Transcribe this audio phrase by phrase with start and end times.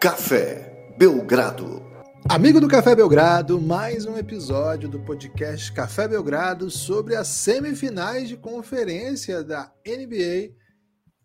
[0.00, 1.82] Café Belgrado.
[2.26, 8.34] Amigo do Café Belgrado, mais um episódio do podcast Café Belgrado sobre as semifinais de
[8.34, 10.54] conferência da NBA.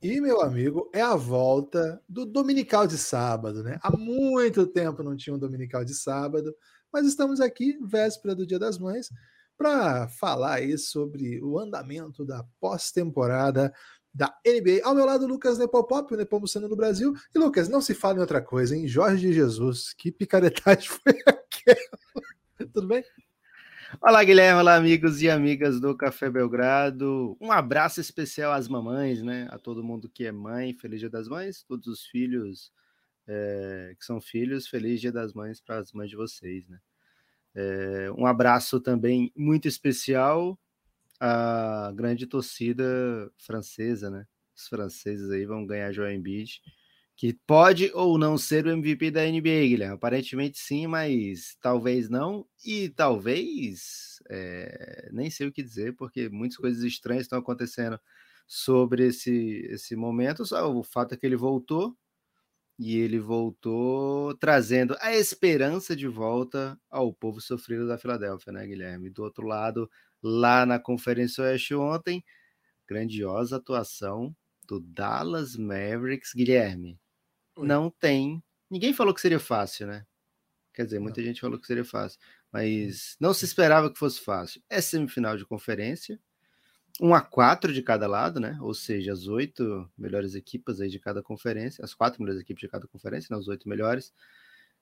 [0.04, 3.80] E, meu amigo, é a volta do Dominical de sábado, né?
[3.82, 6.54] Há muito tempo não tinha um Dominical de sábado,
[6.92, 9.08] mas estamos aqui, véspera do Dia das Mães,
[9.58, 13.74] para falar aí sobre o andamento da pós-temporada
[14.16, 14.80] da NBA.
[14.86, 17.14] Ao meu lado, Lucas Nepopop, o Nepomuceno no Brasil.
[17.36, 18.88] E Lucas, não se fala em outra coisa, hein?
[18.88, 22.72] Jorge de Jesus, que picaretagem foi aquela?
[22.72, 23.04] Tudo bem?
[24.02, 27.36] Olá, Guilherme, olá, amigos e amigas do Café Belgrado.
[27.42, 29.50] Um abraço especial às mamães, né?
[29.52, 32.72] A todo mundo que é mãe, feliz Dia das Mães, todos os filhos
[33.28, 36.80] é, que são filhos, feliz Dia das Mães para as mães de vocês, né?
[37.54, 40.58] É, um abraço também muito especial
[41.20, 42.84] a grande torcida
[43.40, 44.26] francesa, né?
[44.56, 46.62] Os franceses aí vão ganhar Joel Embiid,
[47.16, 49.96] que pode ou não ser o MVP da NBA, Guilherme.
[49.96, 56.58] Aparentemente sim, mas talvez não e talvez é, nem sei o que dizer, porque muitas
[56.58, 58.00] coisas estranhas estão acontecendo
[58.48, 60.46] sobre esse esse momento.
[60.46, 61.98] Só o fato é que ele voltou
[62.78, 69.10] e ele voltou trazendo a esperança de volta ao povo sofrido da Filadélfia, né, Guilherme?
[69.10, 69.90] Do outro lado,
[70.22, 72.24] lá na Conferência Oeste ontem.
[72.88, 74.36] Grandiosa atuação
[74.68, 77.00] do Dallas Mavericks, Guilherme.
[77.56, 77.68] Oi.
[77.68, 78.44] Não tem.
[78.70, 80.06] Ninguém falou que seria fácil, né?
[80.74, 81.28] Quer dizer, muita não.
[81.28, 82.20] gente falou que seria fácil,
[82.52, 84.62] mas não se esperava que fosse fácil.
[84.70, 86.20] É semifinal de conferência,
[87.02, 88.58] um a quatro de cada lado, né?
[88.62, 92.70] Ou seja, as oito melhores equipas aí de cada conferência, as quatro melhores equipes de
[92.70, 93.40] cada conferência, né?
[93.40, 94.14] os oito melhores.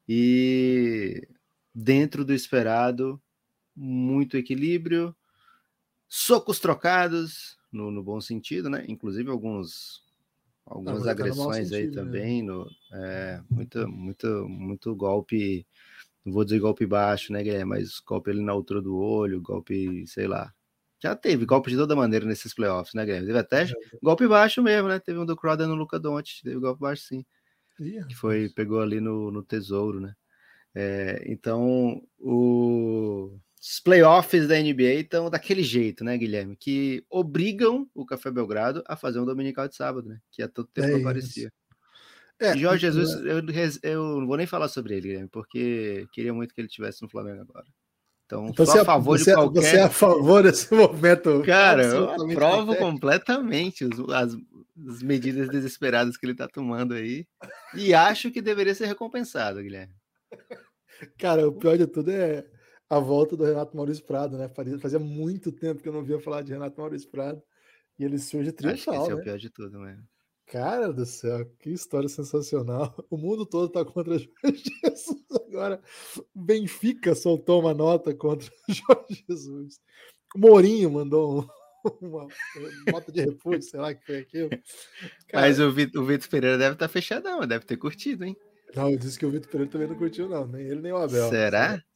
[0.07, 1.27] E
[1.73, 3.21] dentro do esperado,
[3.75, 5.15] muito equilíbrio,
[6.07, 8.85] socos trocados, no, no bom sentido, né?
[8.87, 10.03] Inclusive alguns
[10.65, 12.47] algumas agressões aí sentido, também, né?
[12.47, 15.65] no, é, muito, muito, muito golpe,
[16.23, 20.07] não vou dizer golpe baixo, né, Guilherme, mas golpe ali na altura do olho, golpe,
[20.07, 20.53] sei lá.
[21.03, 23.27] Já teve golpe de toda maneira nesses playoffs, né, Guilherme?
[23.27, 23.73] Teve até é.
[24.01, 24.99] golpe baixo mesmo, né?
[24.99, 27.25] Teve um do Crowder no Luca Doncic, teve golpe baixo sim.
[27.75, 30.13] que foi, pegou ali no, no tesouro, né?
[30.73, 36.55] É, então, o os playoffs da NBA estão daquele jeito, né, Guilherme?
[36.55, 40.19] Que obrigam o Café Belgrado a fazer um dominical de sábado, né?
[40.31, 41.51] Que há todo tempo é aparecia.
[42.39, 43.31] É, Jorge Jesus, é.
[43.31, 43.41] eu,
[43.83, 47.09] eu não vou nem falar sobre ele, Guilherme, porque queria muito que ele tivesse no
[47.09, 47.65] Flamengo agora.
[48.25, 49.61] Então, então você, a favor você, de qualquer...
[49.61, 51.41] você é a favor desse momento?
[51.43, 54.35] Cara, eu aprovo completamente os, as,
[54.87, 57.27] as medidas desesperadas que ele está tomando aí
[57.75, 59.93] e acho que deveria ser recompensado, Guilherme.
[61.17, 62.45] Cara, o pior de tudo é
[62.89, 64.49] a volta do Renato Maurício Prado, né?
[64.79, 67.41] Fazia muito tempo que eu não via falar de Renato Maurício Prado.
[67.99, 69.11] E ele surge triunfal, Acho que esse né?
[69.11, 69.23] é o né?
[69.23, 70.03] pior de tudo, mesmo.
[70.47, 72.93] Cara do céu, que história sensacional.
[73.09, 75.12] O mundo todo tá contra Jesus
[75.53, 75.81] agora.
[76.33, 79.79] Benfica soltou uma nota contra Jorge Jesus.
[80.35, 81.47] O Mourinho mandou
[82.01, 82.27] uma,
[82.91, 84.49] nota de repúdio, sei lá que foi aquilo.
[84.49, 88.35] Cara, Mas o Vitor, o Vitor Pereira deve estar tá fechadão, deve ter curtido, hein?
[88.75, 90.47] Não, eu disse que o Vitor Pereira também não curtiu, não.
[90.47, 91.29] Nem ele, nem o Abel.
[91.29, 91.69] Será?
[91.69, 91.92] Saiu a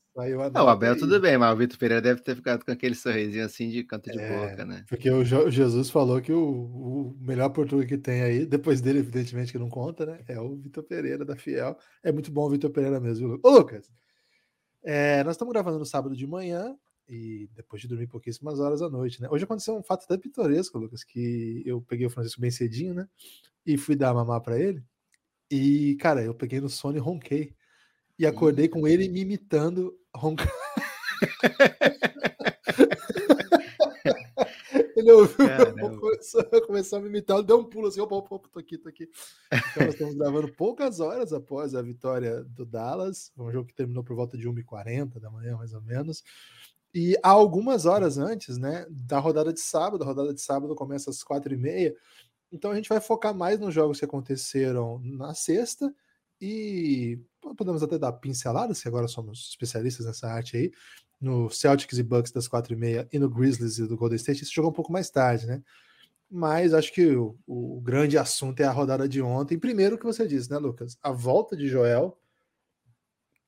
[0.51, 3.45] não, o Abel tudo bem, mas o Vitor Pereira deve ter ficado com aquele sorrisinho
[3.45, 4.83] assim de canto de é, boca, né?
[4.89, 9.51] Porque o Jesus falou que o, o, melhor português que tem aí, depois dele, evidentemente,
[9.51, 10.23] que não conta, né?
[10.27, 11.77] É o Vitor Pereira da Fiel.
[12.01, 13.39] É muito bom o Vitor Pereira mesmo, viu?
[13.43, 13.91] Ô, Lucas,
[14.83, 16.75] é, nós estamos gravando no sábado de manhã
[17.07, 19.27] e depois de dormir pouquíssimas horas à noite, né?
[19.29, 23.07] Hoje aconteceu um fato até pitoresco, Lucas, que eu peguei o Francisco bem cedinho, né?
[23.65, 24.83] E fui dar mamar para ele.
[25.49, 27.55] E, cara, eu peguei no sono e ronquei.
[28.19, 30.47] E acordei com ele me imitando roncar.
[34.95, 35.47] Ele ouviu,
[35.99, 38.89] começou, começou, a me imitar, deu um pulo assim, opa, opa, opa, tô aqui, tô
[38.89, 39.07] aqui.
[39.45, 44.03] Então nós estamos gravando poucas horas após a vitória do Dallas, um jogo que terminou
[44.03, 46.23] por volta de 1h40 da manhã, mais ou menos.
[46.93, 51.11] E há algumas horas antes, né, da rodada de sábado, a rodada de sábado começa
[51.11, 51.93] às 4h30,
[52.51, 55.93] então a gente vai focar mais nos jogos que aconteceram na sexta
[56.41, 57.19] e
[57.55, 60.71] podemos até dar pinceladas, que agora somos especialistas nessa arte aí,
[61.19, 64.43] no Celtics e Bucks das 4 e meia e no Grizzlies e do Golden State,
[64.43, 65.63] isso jogou um pouco mais tarde, né?
[66.29, 69.57] Mas acho que o, o, grande assunto é a rodada de ontem.
[69.57, 70.97] Primeiro o que você disse, né, Lucas?
[71.01, 72.19] A volta de Joel.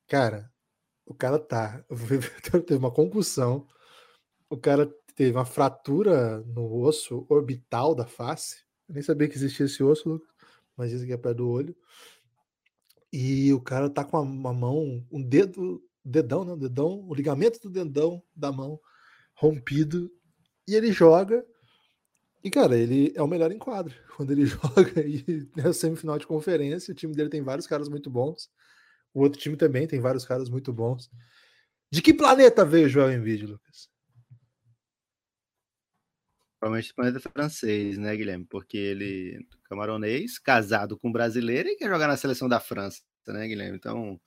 [0.08, 0.50] Cara,
[1.04, 1.84] o cara tá.
[2.66, 3.66] Teve uma concussão.
[4.48, 8.64] O cara teve uma fratura no osso orbital da face.
[8.88, 10.28] Eu nem sabia que existia esse osso, Lucas,
[10.76, 11.76] mas dizem que é perto do olho.
[13.12, 16.56] E o cara tá com a, uma mão, um dedo, dedão, né?
[16.56, 18.80] Dedão, o ligamento do dedão da mão
[19.34, 20.10] rompido.
[20.68, 21.44] E ele joga
[22.42, 23.94] E, cara, ele é o melhor em quadro.
[24.16, 28.10] Quando ele joga e é semifinal de conferência, o time dele tem vários caras muito
[28.10, 28.50] bons.
[29.14, 31.10] O outro time também tem vários caras muito bons.
[31.92, 33.89] De que planeta veio o Joel Embiid, Lucas?
[36.60, 38.44] Provavelmente planeta francês, né, Guilherme?
[38.44, 43.48] Porque ele é camaronês, casado com brasileiro e quer jogar na seleção da França, né,
[43.48, 43.76] Guilherme?
[43.76, 44.20] Então,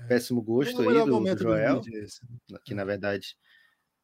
[0.00, 0.06] é.
[0.08, 3.36] péssimo gosto aí do, do Joel, do que na verdade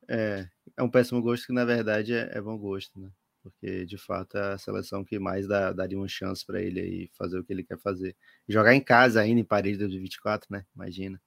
[0.09, 3.11] é, é um péssimo gosto que na verdade é, é bom gosto, né?
[3.43, 7.11] porque de fato é a seleção que mais dá, daria uma chance para ele aí
[7.17, 8.15] fazer o que ele quer fazer.
[8.49, 10.65] Jogar em casa ainda em Paris de 24, né?
[10.75, 11.21] Imagina.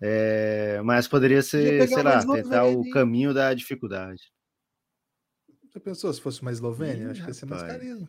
[0.00, 0.76] É.
[0.76, 4.32] É, mas poderia ser, sei lá, tentar o caminho da dificuldade.
[5.74, 7.06] Já pensou se fosse uma Eslovênia?
[7.06, 8.08] Ih, Acho que ia ser mais carisma.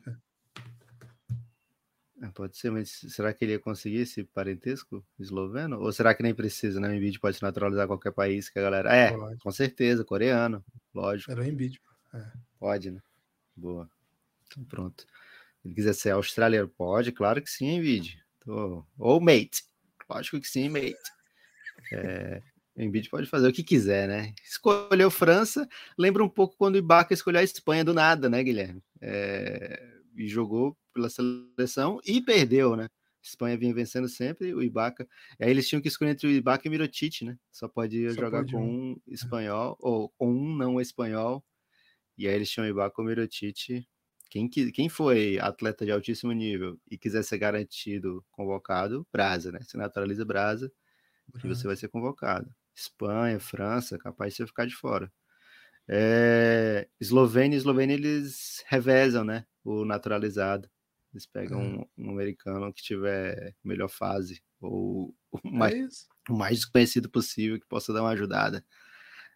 [2.21, 5.79] É, pode ser, mas será que ele ia conseguir esse parentesco esloveno?
[5.79, 6.89] Ou será que nem precisa, né?
[6.89, 8.95] O Embiid pode naturalizar qualquer país que a galera.
[8.95, 9.39] É, pode.
[9.39, 10.63] com certeza, coreano,
[10.93, 11.31] lógico.
[11.31, 11.81] Era o Embiid.
[12.13, 12.31] É.
[12.57, 13.01] Pode, né?
[13.55, 13.89] Boa.
[14.47, 15.05] Então pronto.
[15.61, 18.23] Se ele quiser ser australiano, pode, claro que sim, Embiid.
[18.39, 18.85] Tô...
[18.97, 19.65] Ou mate.
[20.09, 20.95] Lógico que sim, mate.
[21.91, 22.41] É,
[22.75, 24.33] o Embiid pode fazer o que quiser, né?
[24.43, 25.67] Escolheu França,
[25.97, 28.83] lembra um pouco quando o Ibaka escolheu a Espanha do nada, né, Guilherme?
[29.01, 32.87] É, e jogou pela seleção e perdeu, né?
[33.23, 35.07] Espanha vinha vencendo sempre, o Ibaka.
[35.39, 37.37] Aí eles tinham que escolher entre o Ibaka e o Mirotic, né?
[37.51, 41.43] Só podia Só jogar pode com um, um espanhol, ou com um não espanhol
[42.17, 43.85] e aí eles tinham Ibaka ou Mirotic.
[44.29, 49.59] Quem, quem foi atleta de altíssimo nível e quiser ser garantido convocado, Brasa, né?
[49.61, 50.71] Se naturaliza Brasa
[51.43, 52.53] e você vai ser convocado.
[52.75, 55.11] Espanha, França, capaz de você ficar de fora.
[55.87, 59.45] É, Eslovênia, Eslovênia eles revezam, né?
[59.63, 60.69] O naturalizado.
[61.13, 66.35] Eles pegam um, um, americano que tiver melhor fase ou o é mais, é o
[66.35, 68.65] mais desconhecido possível que possa dar uma ajudada.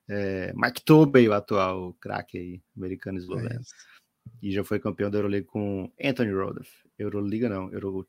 [0.10, 3.62] É, Mike Tobey, o atual craque aí, americano esloveno.
[3.62, 4.00] É
[4.42, 6.70] e já foi campeão da Euroliga com Anthony Rodolph.
[6.98, 8.08] Euroliga não, Euro...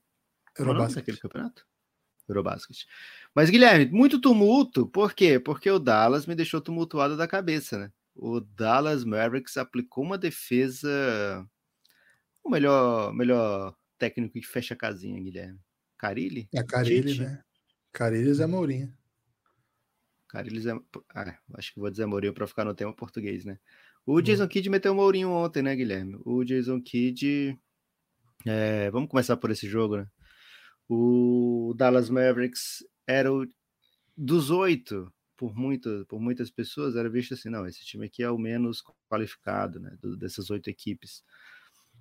[0.59, 1.03] Eurobasket.
[1.03, 1.67] aquele campeonato?
[2.33, 2.87] Eurobasket.
[3.35, 5.39] Mas, Guilherme, muito tumulto, por quê?
[5.39, 7.93] Porque o Dallas me deixou tumultuado da cabeça, né?
[8.15, 11.47] O Dallas Mavericks aplicou uma defesa.
[12.43, 15.59] O melhor, melhor técnico que fecha a casinha, Guilherme.
[15.97, 16.49] Carilli?
[16.55, 17.43] É Carilli, né?
[17.93, 18.93] Carilli Zé Mourinho.
[20.31, 20.73] Carilhos é.
[21.13, 23.59] Ah, acho que vou dizer Mourinho para ficar no tema português, né?
[24.07, 24.23] O uhum.
[24.23, 26.19] Jason Kidd meteu o Mourinho ontem, né, Guilherme?
[26.25, 27.59] O Jason Kidd.
[28.47, 28.91] É...
[28.91, 30.07] Vamos começar por esse jogo, né?
[30.93, 33.47] O Dallas Mavericks era o
[34.17, 38.31] dos oito, por, muito, por muitas pessoas, era visto assim: não, esse time aqui é
[38.31, 39.97] o menos qualificado, né?
[40.19, 41.23] Dessas oito equipes.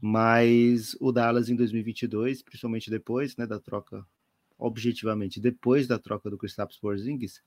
[0.02, 4.04] Mas o Dallas em 2022, principalmente depois, né, da troca,
[4.58, 7.44] objetivamente, depois da troca do Kristaps Porzingis,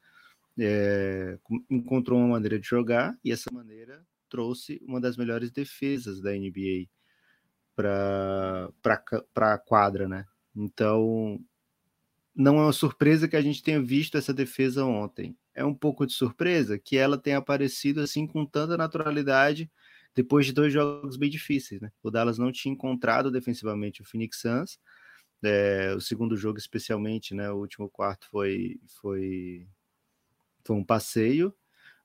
[0.56, 6.30] é, encontrou uma maneira de jogar e essa maneira trouxe uma das melhores defesas da
[6.30, 6.86] NBA
[7.74, 8.70] para
[9.36, 10.24] a quadra, né?
[10.54, 11.40] Então,
[12.34, 15.36] não é uma surpresa que a gente tenha visto essa defesa ontem.
[15.54, 19.70] É um pouco de surpresa que ela tenha aparecido assim com tanta naturalidade
[20.14, 21.90] depois de dois jogos bem difíceis, né?
[22.02, 24.78] O Dallas não tinha encontrado defensivamente o Phoenix Suns.
[25.42, 27.50] É, o segundo jogo, especialmente, né?
[27.50, 29.66] O último quarto foi, foi
[30.64, 31.54] foi um passeio,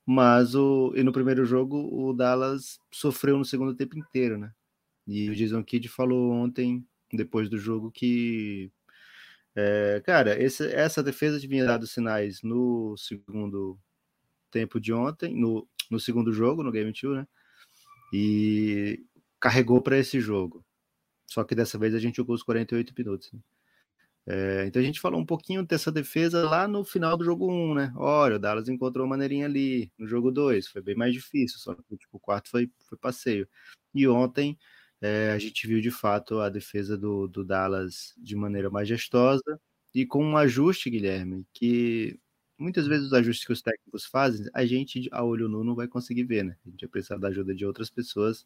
[0.06, 4.52] mas o, e no primeiro jogo o Dallas sofreu no segundo tempo inteiro, né?
[5.06, 8.72] E o Jason Kidd falou ontem, depois do jogo, que
[9.56, 13.80] é, cara, esse, essa defesa tinha dado sinais no segundo
[14.52, 17.28] tempo de ontem, no, no segundo jogo, no Game 2, né?
[18.14, 19.04] E
[19.40, 20.64] carregou para esse jogo.
[21.26, 23.32] Só que dessa vez a gente jogou os 48 minutos.
[23.34, 23.40] Né?
[24.28, 27.74] É, então a gente falou um pouquinho dessa defesa lá no final do jogo 1,
[27.74, 27.94] né?
[27.96, 31.74] Olha, o Dallas encontrou uma maneirinha ali no jogo 2, foi bem mais difícil, só
[31.74, 33.48] que tipo, o quarto foi, foi passeio.
[33.94, 34.58] E ontem
[35.02, 39.60] é, a gente viu de fato a defesa do, do Dallas de maneira majestosa
[39.94, 42.20] e com um ajuste, Guilherme, que
[42.58, 45.88] muitas vezes os ajustes que os técnicos fazem, a gente a olho nu não vai
[45.88, 46.58] conseguir ver, né?
[46.66, 48.46] A gente vai precisar da ajuda de outras pessoas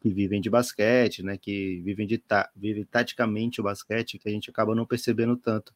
[0.00, 4.32] que vivem de basquete, né, que vivem de ta, vivem taticamente o basquete, que a
[4.32, 5.72] gente acaba não percebendo tanto.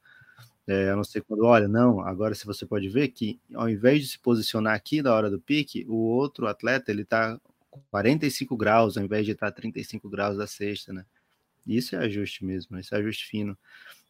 [0.67, 4.03] É, a não ser quando, olha, não, agora se você pode ver que ao invés
[4.03, 7.41] de se posicionar aqui na hora do pique, o outro atleta ele tá
[7.91, 11.05] 45 graus ao invés de estar tá 35 graus da sexta, né?
[11.67, 13.59] Isso é ajuste mesmo, isso é ajuste fino.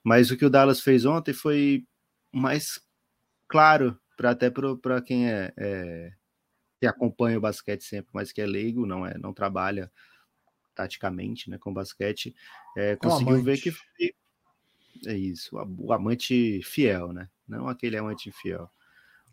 [0.04, 1.86] Mas o que o Dallas fez ontem foi
[2.30, 2.80] mais
[3.48, 6.12] claro para até para quem é, é
[6.80, 9.90] que acompanha o basquete sempre, mas que é leigo, não é, não trabalha
[10.74, 12.34] taticamente, né, com basquete,
[12.76, 14.14] é, conseguiu ver que foi,
[15.06, 18.70] é isso, o amante fiel, né, não aquele amante fiel.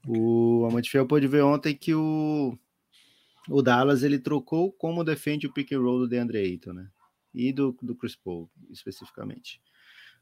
[0.08, 2.58] O amante fiel pôde ver ontem que o
[3.50, 6.90] o Dallas ele trocou como defende o pick and roll do DeAndre Ayton, né?
[7.34, 9.62] E do, do Chris Paul, especificamente.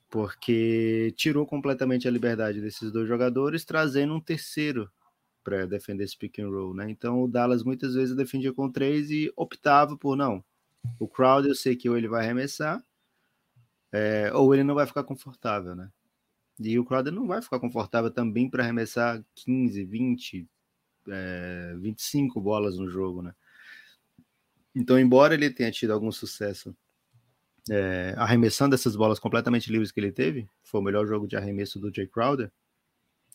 [0.09, 4.89] Porque tirou completamente a liberdade desses dois jogadores, trazendo um terceiro
[5.43, 6.89] para defender esse pick and roll, né?
[6.89, 10.43] Então o Dallas muitas vezes defendia com três e optava por não.
[10.99, 12.83] O crowd eu sei que ou ele vai arremessar,
[13.91, 15.91] é, ou ele não vai ficar confortável, né?
[16.59, 20.47] E o Crowder não vai ficar confortável também para arremessar 15, 20,
[21.07, 23.33] é, 25 bolas no jogo, né?
[24.75, 26.75] Então, embora ele tenha tido algum sucesso
[27.69, 31.79] é, arremessando essas bolas completamente livres que ele teve, foi o melhor jogo de arremesso
[31.79, 32.51] do Jay Crowder,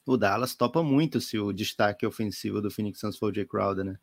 [0.06, 3.84] o Dallas topa muito se o destaque ofensivo do Phoenix Suns for o Jay Crowder,
[3.84, 3.98] né?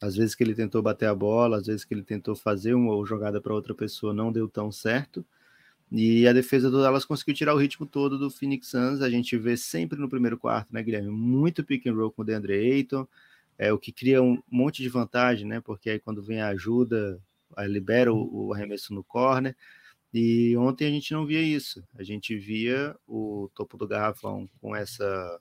[0.00, 3.04] Às vezes que ele tentou bater a bola, às vezes que ele tentou fazer uma
[3.06, 5.24] jogada para outra pessoa não deu tão certo.
[5.94, 9.02] E a defesa do Dallas conseguiu tirar o ritmo todo do Phoenix Suns.
[9.02, 11.10] A gente vê sempre no primeiro quarto, né, Guilherme?
[11.10, 13.06] Muito pick and roll com o DeAndre Ayton,
[13.58, 15.60] é o que cria um monte de vantagem, né?
[15.60, 17.20] Porque aí quando vem a ajuda,
[17.68, 19.54] libera o, o arremesso no corner.
[20.14, 21.84] E ontem a gente não via isso.
[21.94, 25.40] A gente via o topo do garrafão com essa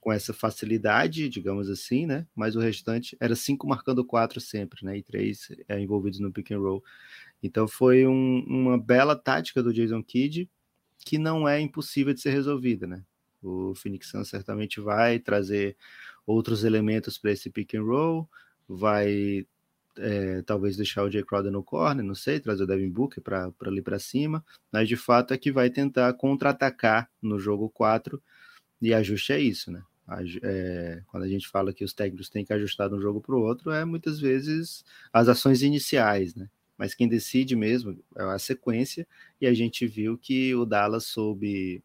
[0.00, 2.26] com essa facilidade, digamos assim, né?
[2.34, 4.98] Mas o restante era cinco marcando quatro sempre, né?
[4.98, 6.82] E três é, envolvidos no pick and roll.
[7.42, 10.48] Então foi um, uma bela tática do Jason Kidd
[10.98, 13.02] que não é impossível de ser resolvida, né?
[13.42, 15.76] O Phoenix Suns certamente vai trazer
[16.24, 18.28] outros elementos para esse pick and roll,
[18.68, 19.44] vai
[19.96, 23.52] é, talvez deixar o Jay Crowder no corner, não sei, trazer o Devin Booker para
[23.62, 28.22] ali para cima, mas de fato é que vai tentar contra-atacar no jogo 4
[28.80, 29.82] e ajuste é isso, né?
[30.42, 33.34] É, quando a gente fala que os técnicos têm que ajustar de um jogo para
[33.34, 36.48] o outro, é muitas vezes as ações iniciais, né?
[36.82, 39.06] Mas quem decide mesmo é a sequência,
[39.40, 41.80] e a gente viu que o Dallas soube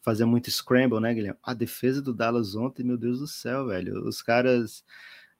[0.00, 1.38] fazer muito scramble, né, Guilherme?
[1.42, 4.02] A defesa do Dallas ontem, meu Deus do céu, velho.
[4.08, 4.82] Os caras,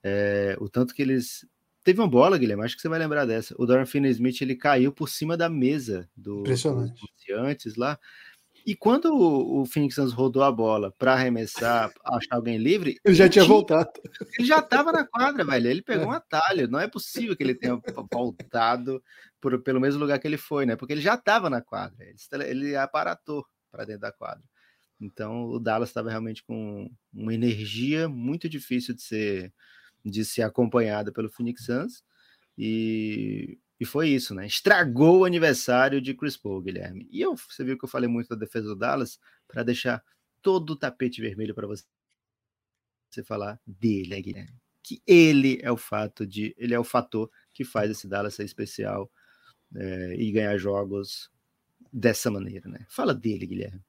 [0.03, 1.49] é, o tanto que eles.
[1.83, 3.55] Teve uma bola, Guilherme, acho que você vai lembrar dessa.
[3.57, 7.01] O Dorian Finney-Smith, ele caiu por cima da mesa do, Impressionante.
[7.27, 7.99] do antes lá.
[8.67, 12.99] E quando o, Phoenix Suns rodou a bola para arremessar, achar alguém livre.
[13.05, 13.91] Ele já tinha, tinha voltado.
[14.39, 15.69] Ele já estava na quadra, velho.
[15.69, 16.09] Ele pegou é.
[16.09, 16.69] um atalho.
[16.69, 17.79] Não é possível que ele tenha
[18.11, 19.03] voltado
[19.39, 20.77] por, pelo mesmo lugar que ele foi, né?
[20.77, 22.07] Porque ele já estava na quadra.
[22.07, 24.43] Ele, ele aparatou para dentro da quadra.
[24.99, 29.53] Então o Dallas estava realmente com uma energia muito difícil de ser,
[30.03, 32.03] de ser acompanhada pelo Phoenix Suns.
[32.57, 34.47] E e foi isso, né?
[34.47, 37.09] Estragou o aniversário de Chris Paul, Guilherme.
[37.11, 40.03] E eu, você viu que eu falei muito da defesa do Dallas para deixar
[40.41, 41.85] todo o tapete vermelho para você,
[43.11, 44.63] você falar dele, né, Guilherme?
[44.83, 48.45] Que ele é o fato de, ele é o fator que faz esse Dallas ser
[48.45, 49.11] especial
[49.75, 51.31] é, e ganhar jogos
[51.93, 52.87] dessa maneira, né?
[52.89, 53.83] Fala dele, Guilherme.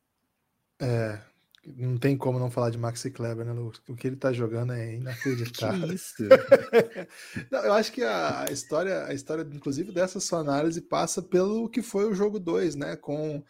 [0.79, 1.21] É,
[1.65, 3.53] não tem como não falar de Maxi Kleber, né,
[3.87, 5.87] O que ele tá jogando é inacreditável.
[5.87, 6.15] Que isso?
[7.51, 11.81] não, eu acho que a história, a história, inclusive, dessa sua análise passa pelo que
[11.81, 12.95] foi o jogo 2, né?
[12.95, 13.43] Com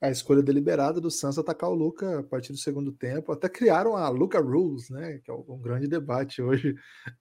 [0.00, 3.30] a escolha deliberada do Santos atacar o Luca a partir do segundo tempo.
[3.32, 5.20] Até criaram a Luca Rules, né?
[5.24, 6.74] Que é um grande debate hoje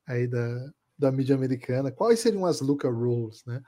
[0.08, 1.92] aí da, da mídia americana.
[1.92, 3.62] Quais seriam as Luca Rules, né?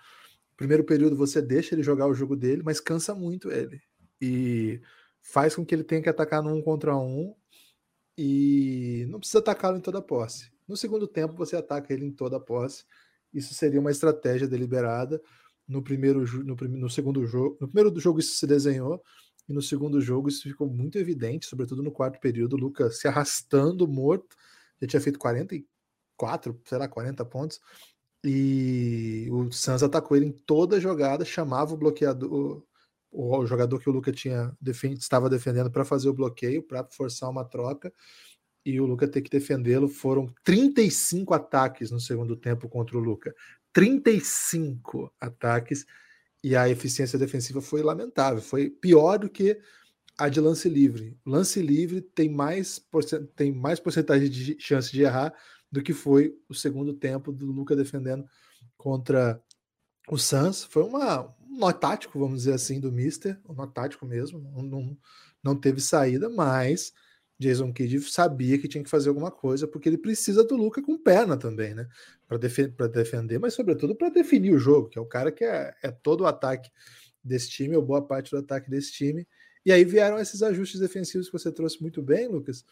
[0.56, 3.82] Primeiro período você deixa ele jogar o jogo dele, mas cansa muito ele.
[4.22, 4.80] E
[5.24, 7.34] faz com que ele tenha que atacar no um contra um
[8.18, 10.52] e não precisa atacá-lo em toda a posse.
[10.68, 12.86] No segundo tempo, você ataca ele em toda a posse.
[13.34, 15.22] Isso seria uma estratégia deliberada.
[15.68, 19.02] No primeiro no, no segundo jogo, no primeiro jogo isso se desenhou
[19.48, 23.08] e no segundo jogo isso ficou muito evidente, sobretudo no quarto período, o Lucas se
[23.08, 24.36] arrastando morto,
[24.82, 27.60] já tinha feito 44, sei lá, 40 pontos.
[28.24, 32.64] E o Sanz atacou ele em toda a jogada, chamava o bloqueador,
[33.14, 37.30] o jogador que o Luca tinha defend, estava defendendo para fazer o bloqueio, para forçar
[37.30, 37.94] uma troca,
[38.66, 39.88] e o Luca ter que defendê-lo.
[39.88, 43.34] Foram 35 ataques no segundo tempo contra o Luca.
[43.72, 45.86] 35 ataques,
[46.44, 48.42] e a eficiência defensiva foi lamentável.
[48.42, 49.60] Foi pior do que
[50.18, 51.18] a de lance livre.
[51.26, 52.84] Lance livre tem mais,
[53.36, 55.34] tem mais porcentagem de chance de errar
[55.72, 58.26] do que foi o segundo tempo do Luca defendendo
[58.78, 59.42] contra
[60.08, 60.64] o Suns.
[60.64, 64.98] Foi uma, nó tático, vamos dizer assim, do Mister, um nó tático mesmo, não,
[65.44, 66.94] não, teve saída, mas
[67.38, 70.98] Jason Kidd sabia que tinha que fazer alguma coisa, porque ele precisa do Luca com
[70.98, 71.88] perna também, né?
[72.28, 75.74] Para defe defender, mas sobretudo para definir o jogo, que é o cara que é,
[75.84, 76.70] é todo o ataque
[77.24, 79.28] desse time, ou boa parte do ataque desse time.
[79.66, 82.66] E aí vieram esses ajustes defensivos que você trouxe muito bem, Lucas,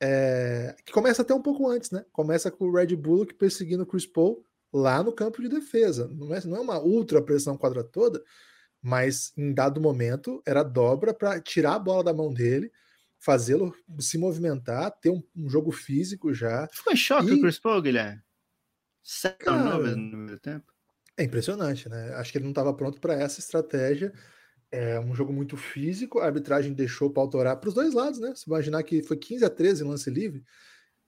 [0.00, 2.04] é, que começa até um pouco antes, né?
[2.12, 6.08] Começa com o Red Bullock perseguindo o Chris Paul, lá no campo de defesa.
[6.08, 8.22] Não é, não é uma ultra pressão quadra toda,
[8.80, 12.72] mas em dado momento era dobra para tirar a bola da mão dele,
[13.18, 16.68] fazê-lo se movimentar, ter um, um, jogo físico já.
[16.72, 17.34] Ficou em choque e...
[17.34, 18.22] o Chris Paul, Guilherme?
[19.02, 20.72] Sete no primeiro tempo.
[21.16, 22.14] É impressionante, né?
[22.14, 24.12] Acho que ele não estava pronto para essa estratégia.
[24.70, 28.32] É um jogo muito físico, a arbitragem deixou para autorar para os dois lados, né?
[28.34, 30.42] Se imaginar que foi 15 a 13 em lance livre,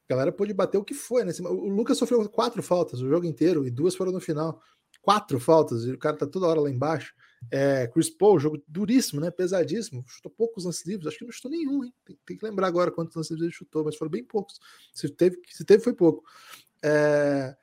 [0.08, 1.32] a galera pôde bater o que foi, né?
[1.42, 4.61] O Lucas sofreu quatro faltas o jogo inteiro e duas foram no final.
[5.00, 7.14] Quatro faltas, e o cara tá toda hora lá embaixo.
[7.50, 9.30] É, Chris Paul, jogo duríssimo, né?
[9.30, 10.04] Pesadíssimo.
[10.06, 11.92] Chutou poucos lances livres, acho que não chutou nenhum, hein?
[12.04, 14.58] Tem, tem que lembrar agora quantos lances livres ele chutou, mas foram bem poucos.
[14.92, 16.23] Se teve, se teve foi pouco.
[16.82, 17.54] É,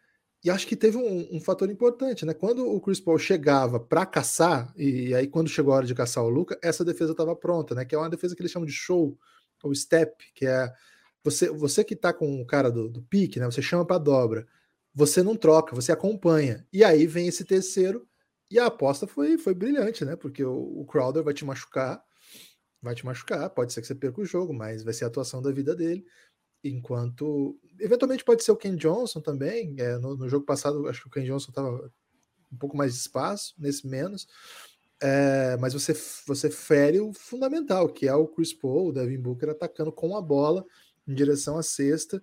[0.44, 2.34] e acho que teve um, um, fator importante, né?
[2.34, 6.24] Quando o Chris Paul chegava para caçar, e aí quando chegou a hora de caçar
[6.24, 7.86] o Luca, essa defesa estava pronta, né?
[7.86, 9.18] Que é uma defesa que eles chamam de show,
[9.64, 10.72] ou step, que é
[11.24, 13.46] você, você que tá com o cara do, do pique, né?
[13.46, 14.48] Você chama para dobra,
[14.94, 16.66] você não troca, você acompanha.
[16.72, 18.08] E aí vem esse terceiro,
[18.50, 20.16] e a aposta foi, foi brilhante, né?
[20.16, 22.04] Porque o, o Crowder vai te machucar,
[22.82, 25.42] vai te machucar, pode ser que você perca o jogo, mas vai ser a atuação
[25.42, 26.06] da vida dele
[26.64, 29.76] enquanto eventualmente pode ser o Ken Johnson também.
[29.80, 31.92] É, no, no, jogo passado, acho que o Ken Johnson estava
[32.52, 34.28] um pouco mais de espaço, nesse menos.
[35.02, 35.94] É, mas você,
[36.28, 40.22] você fere o fundamental, que é o Chris Paul, o Devin Booker atacando com a
[40.22, 40.64] bola
[41.08, 42.22] em direção à cesta.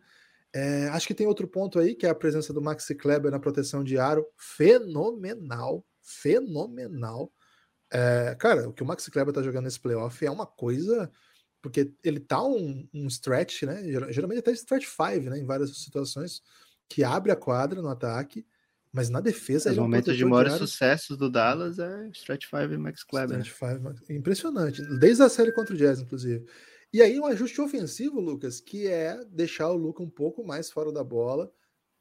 [0.54, 3.38] É, acho que tem outro ponto aí, que é a presença do Maxi Kleber na
[3.38, 7.32] proteção de aro, fenomenal, fenomenal.
[7.92, 11.10] É, cara, o que o Maxi Kleber tá jogando nesse playoff é uma coisa
[11.60, 13.82] porque ele tá um, um stretch, né?
[14.10, 15.38] Geralmente até stretch 5, né?
[15.38, 16.40] Em várias situações,
[16.88, 18.46] que abre a quadra no ataque,
[18.92, 19.70] mas na defesa.
[19.70, 23.40] Os é momentos de maiores sucessos do Dallas é stretch 5 e Max Kleber.
[23.40, 24.82] Stretch 5, impressionante.
[24.98, 26.44] Desde a série contra o Jazz, inclusive.
[26.92, 30.90] E aí um ajuste ofensivo, Lucas, que é deixar o Luca um pouco mais fora
[30.90, 31.52] da bola,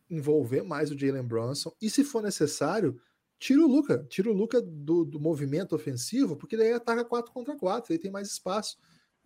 [0.10, 3.00] envolver mais o Jalen Brunson, e se for necessário,
[3.38, 7.58] tira o Luca, tira o Luca do, do movimento ofensivo, porque daí ataca 4 contra
[7.58, 8.78] 4, aí tem mais espaço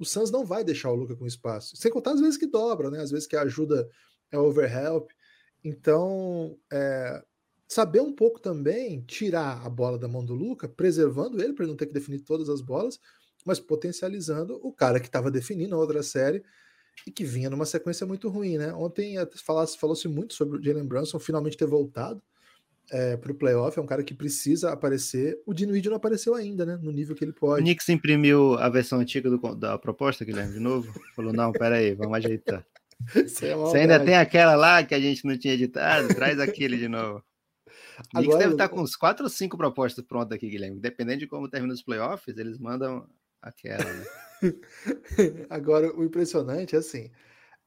[0.02, 1.78] o Suns não vai deixar o Luca com espaço.
[1.78, 3.00] Sem contar as vezes que dobra, né?
[3.00, 3.88] Às vezes que ajuda
[4.32, 5.12] é overhelp.
[5.64, 7.24] Então, é,
[7.68, 11.72] saber um pouco também tirar a bola da mão do Luca, preservando ele para ele
[11.72, 13.00] não ter que definir todas as bolas,
[13.46, 16.44] mas potencializando o cara que estava definindo a outra série
[17.06, 18.74] e que vinha numa sequência muito ruim, né?
[18.74, 19.16] Ontem
[19.80, 22.22] falou-se muito sobre o Jalen Brunson finalmente ter voltado
[22.92, 25.40] é, para o playoff, é um cara que precisa aparecer.
[25.46, 26.78] O Dinwiddie não apareceu ainda, né?
[26.82, 27.62] No nível que ele pode.
[27.62, 30.94] O Knicks imprimiu a versão antiga do, da proposta, Guilherme, de novo.
[31.16, 32.66] Falou: não, peraí, vamos ajeitar.
[33.14, 36.10] Você, é Você ainda tem aquela lá que a gente não tinha editado?
[36.10, 37.24] Traz aquele de novo.
[38.14, 40.80] O Knicks deve estar com uns quatro ou cinco propostas prontas aqui, Guilherme.
[40.80, 43.08] Dependendo de como termina os playoffs, eles mandam
[43.42, 43.84] aquela.
[43.84, 44.06] Né?
[45.50, 47.12] Agora, o impressionante é assim: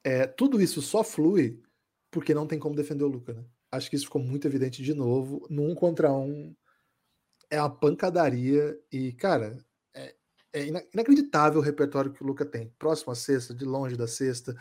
[0.03, 1.63] é, tudo isso só flui
[2.11, 3.45] porque não tem como defender o Luca, né?
[3.77, 5.47] acho que isso ficou muito evidente de novo.
[5.51, 6.55] No um contra um
[7.51, 9.59] é uma pancadaria e, cara,
[9.95, 10.15] é,
[10.53, 12.73] é inacreditável o repertório que o Luca tem.
[12.79, 14.55] Próximo à sexta, de longe da sexta.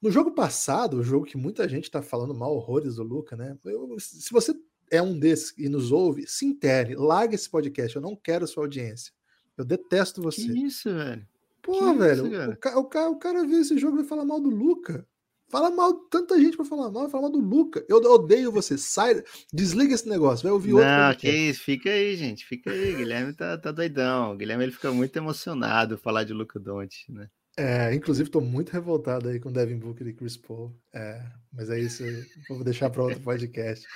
[0.00, 3.56] No jogo passado, o jogo que muita gente tá falando mal horrores do Luca, né?
[3.64, 4.54] Eu, se você
[4.90, 7.96] é um desses e nos ouve, se intere, larga esse podcast.
[7.96, 9.12] Eu não quero sua audiência.
[9.56, 10.42] Eu detesto você.
[10.42, 11.26] Que isso, velho?
[11.62, 14.24] Pô, que velho, isso, o, o, cara, o cara vê esse jogo e vai falar
[14.24, 15.06] mal do Luca.
[15.48, 17.84] Fala mal, tanta gente para falar mal, fala mal do Luca.
[17.88, 18.76] Eu odeio você.
[18.76, 20.88] Sai, desliga esse negócio, vai ouvir outro.
[20.88, 22.44] Não, que isso, fica aí, gente.
[22.44, 22.96] Fica aí.
[22.96, 24.32] Guilherme tá, tá doidão.
[24.32, 27.28] O Guilherme ele fica muito emocionado falar de Luca Doncic, né?
[27.56, 30.76] É, inclusive tô muito revoltado aí com Devin Booker e Chris Paul.
[30.92, 32.02] É, mas é isso,
[32.48, 33.86] vou deixar para outro podcast.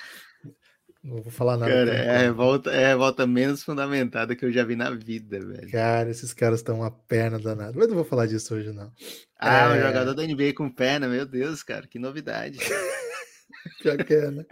[1.01, 1.71] Não vou falar nada.
[1.71, 5.39] Cara, é a, revolta, é a revolta menos fundamentada que eu já vi na vida,
[5.39, 5.71] velho.
[5.71, 7.73] Cara, esses caras estão uma perna danada.
[7.75, 8.91] Mas não vou falar disso hoje, não.
[9.39, 9.79] Ah, é...
[9.79, 12.59] um jogador da NBA com perna, meu Deus, cara, que novidade.
[13.83, 14.45] Já que é, né?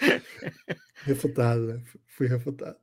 [1.04, 1.82] refutado, né?
[2.06, 2.76] Fui refutado.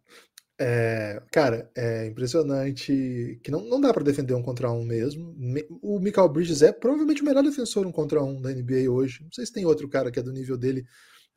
[0.59, 5.35] É, cara, é impressionante que não, não dá para defender um contra um mesmo.
[5.81, 9.23] O Michael Bridges é provavelmente o melhor defensor um contra um da NBA hoje.
[9.23, 10.85] Não sei se tem outro cara que é do nível dele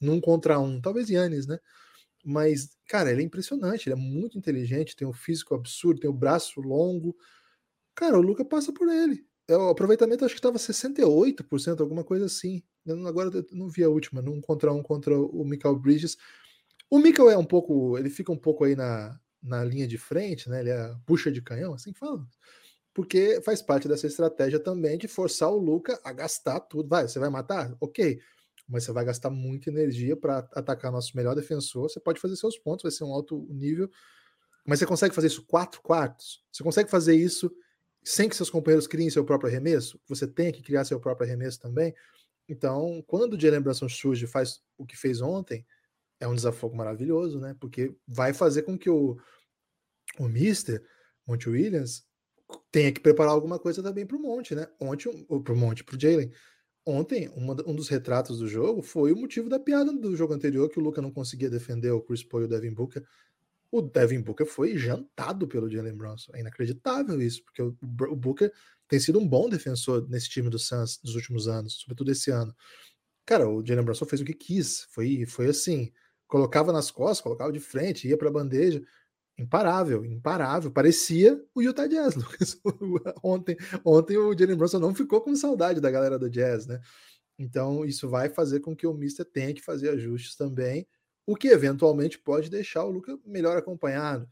[0.00, 1.58] num contra um, talvez Yannis, né?
[2.24, 6.12] Mas, cara, ele é impressionante, ele é muito inteligente, tem um físico absurdo, tem o
[6.12, 7.16] um braço longo.
[7.94, 9.24] Cara, o Luca passa por ele.
[9.48, 12.62] É, o aproveitamento acho que estava 68%, alguma coisa assim.
[13.06, 16.16] Agora eu não vi a última, num contra um contra o Michael Bridges.
[16.90, 20.48] O Michael é um pouco, ele fica um pouco aí na, na linha de frente,
[20.48, 20.60] né?
[20.60, 22.26] Ele é puxa de canhão, assim fala.
[22.92, 26.88] Porque faz parte dessa estratégia também de forçar o Luca a gastar tudo.
[26.88, 27.74] Vai, você vai matar?
[27.80, 28.20] Ok
[28.70, 31.90] mas você vai gastar muita energia para atacar nosso melhor defensor.
[31.90, 33.90] Você pode fazer seus pontos, vai ser um alto nível,
[34.64, 36.44] mas você consegue fazer isso quatro quartos?
[36.52, 37.50] Você consegue fazer isso
[38.02, 40.00] sem que seus companheiros criem seu próprio arremesso?
[40.08, 41.94] Você tem que criar seu próprio arremesso também?
[42.48, 45.66] Então, quando o Jalen Brunson surge faz o que fez ontem,
[46.20, 47.56] é um desafogo maravilhoso, né?
[47.58, 49.18] Porque vai fazer com que o,
[50.18, 50.84] o Mister,
[51.26, 52.04] Monte Williams,
[52.70, 54.68] tenha que preparar alguma coisa também para o Monte, né?
[54.80, 56.30] Ontem, para o Monte, para o Jalen.
[56.84, 60.68] Ontem, uma, um dos retratos do jogo foi o motivo da piada do jogo anterior,
[60.68, 63.04] que o Luca não conseguia defender o Chris Paul e o Devin Booker.
[63.70, 66.32] O Devin Booker foi jantado pelo Jalen Brunson.
[66.34, 67.72] É inacreditável isso, porque o,
[68.16, 68.52] Booker
[68.88, 72.54] tem sido um bom defensor nesse time do Suns nos últimos anos, sobretudo esse ano.
[73.24, 74.88] Cara, o Jalen Brunson fez o que quis.
[74.90, 75.92] Foi, foi assim,
[76.26, 78.82] colocava nas costas, colocava de frente, ia para a bandeja
[79.40, 80.70] imparável, imparável.
[80.70, 82.60] Parecia o Utah Jazz, Lucas.
[83.22, 86.80] ontem, ontem o Jalen Brunson não ficou com saudade da galera do Jazz, né?
[87.38, 90.86] Então isso vai fazer com que o Mister tenha que fazer ajustes também,
[91.26, 94.28] o que eventualmente pode deixar o Luca melhor acompanhado.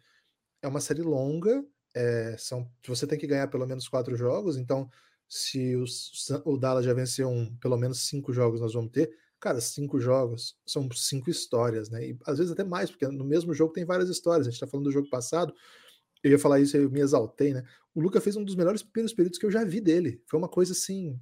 [0.63, 4.91] É uma série longa, é, são, você tem que ganhar pelo menos quatro jogos, então
[5.29, 6.13] se os,
[6.45, 10.57] o Dallas já venceu um, pelo menos cinco jogos nós vamos ter, Cara, cinco jogos
[10.67, 12.09] são cinco histórias, né?
[12.09, 14.47] E às vezes até mais, porque no mesmo jogo tem várias histórias.
[14.47, 15.55] A gente tá falando do jogo passado,
[16.23, 17.65] eu ia falar isso, eu me exaltei, né?
[17.95, 20.21] O Luca fez um dos melhores primeiros períodos que eu já vi dele.
[20.27, 21.19] Foi uma coisa assim.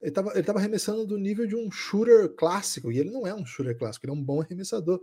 [0.00, 3.34] Ele tava, ele tava arremessando do nível de um shooter clássico, e ele não é
[3.34, 5.00] um shooter clássico, ele é um bom arremessador.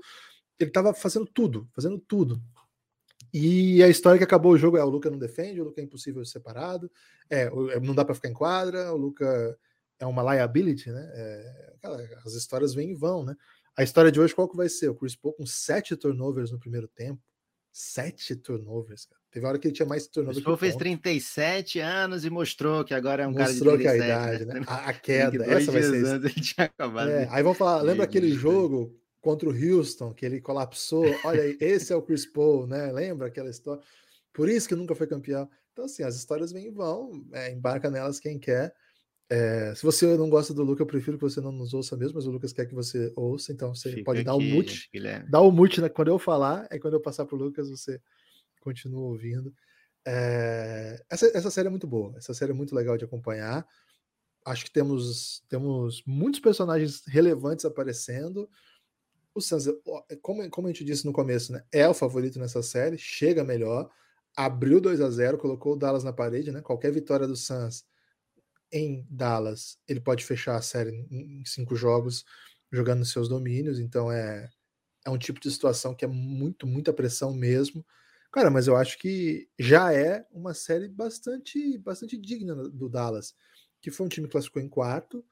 [0.60, 2.42] Ele tava fazendo tudo, fazendo tudo.
[3.34, 5.84] E a história que acabou o jogo é o Luca não defende, o Luca é
[5.84, 6.92] impossível separado,
[7.30, 9.58] é, não dá para ficar em quadra, o Luca
[10.02, 11.12] é uma liability, né?
[11.14, 13.36] É, cara, as histórias vêm e vão, né?
[13.78, 14.90] A história de hoje qual que vai ser?
[14.90, 17.22] O Chris Paul com sete turnovers no primeiro tempo.
[17.72, 19.22] Sete turnovers, cara.
[19.32, 20.38] Teve hora que ele tinha mais turnovers.
[20.38, 23.84] O Chris Paul fez 37 anos e mostrou que agora é um mostrou cara de
[23.84, 24.54] 37, que a idade, né?
[24.56, 24.66] né?
[24.68, 26.06] A, a queda, essa vai ser.
[26.06, 30.26] Anos, ele tinha acabado é, aí vão falar, lembra aquele jogo contra o Houston que
[30.26, 31.06] ele colapsou?
[31.24, 32.92] Olha aí, esse é o Chris Paul, né?
[32.92, 33.82] Lembra aquela história?
[34.34, 35.48] Por isso que nunca foi campeão.
[35.72, 38.74] Então, assim, as histórias vêm e vão, é, embarca nelas quem quer.
[39.34, 42.16] É, se você não gosta do Lucas, eu prefiro que você não nos ouça mesmo,
[42.16, 44.90] mas o Lucas quer que você ouça, então você Fica pode aqui, dar o mute.
[45.30, 48.02] Dá o mute né, quando eu falar, é quando eu passar para o Lucas, você
[48.60, 49.56] continua ouvindo.
[50.06, 53.66] É, essa, essa série é muito boa, essa série é muito legal de acompanhar.
[54.46, 58.50] Acho que temos, temos muitos personagens relevantes aparecendo.
[59.34, 62.62] O Suns, é, como, como a gente disse no começo, né, é o favorito nessa
[62.62, 63.90] série, chega melhor,
[64.36, 66.60] abriu 2 a 0 colocou o Dallas na parede, né?
[66.60, 67.90] Qualquer vitória do Suns
[68.72, 72.24] em Dallas, ele pode fechar a série em cinco jogos
[72.72, 74.50] jogando nos seus domínios, então é,
[75.06, 77.86] é um tipo de situação que é muito, muita pressão mesmo.
[78.32, 83.36] Cara, mas eu acho que já é uma série bastante, bastante digna do Dallas,
[83.82, 85.24] que foi um time que classificou em quarto,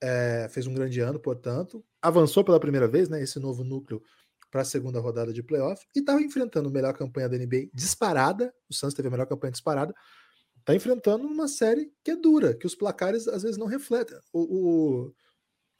[0.00, 3.22] é, fez um grande ano, portanto, avançou pela primeira vez, né?
[3.22, 4.02] Esse novo núcleo
[4.50, 8.52] para a segunda rodada de playoff e estava enfrentando a melhor campanha da NBA disparada.
[8.68, 9.94] O Suns teve a melhor campanha disparada
[10.68, 14.18] tá enfrentando uma série que é dura, que os placares às vezes não refletem.
[14.30, 15.14] O, o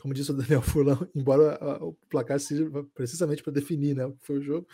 [0.01, 4.24] como disse o Daniel Furlan, embora o placar seja precisamente para definir né, o que
[4.24, 4.66] foi o jogo,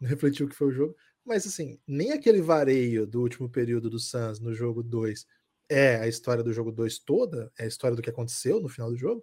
[0.00, 3.90] não refletiu o que foi o jogo, mas assim, nem aquele vareio do último período
[3.90, 5.26] do Suns no jogo 2
[5.68, 8.90] é a história do jogo 2 toda, é a história do que aconteceu no final
[8.90, 9.22] do jogo,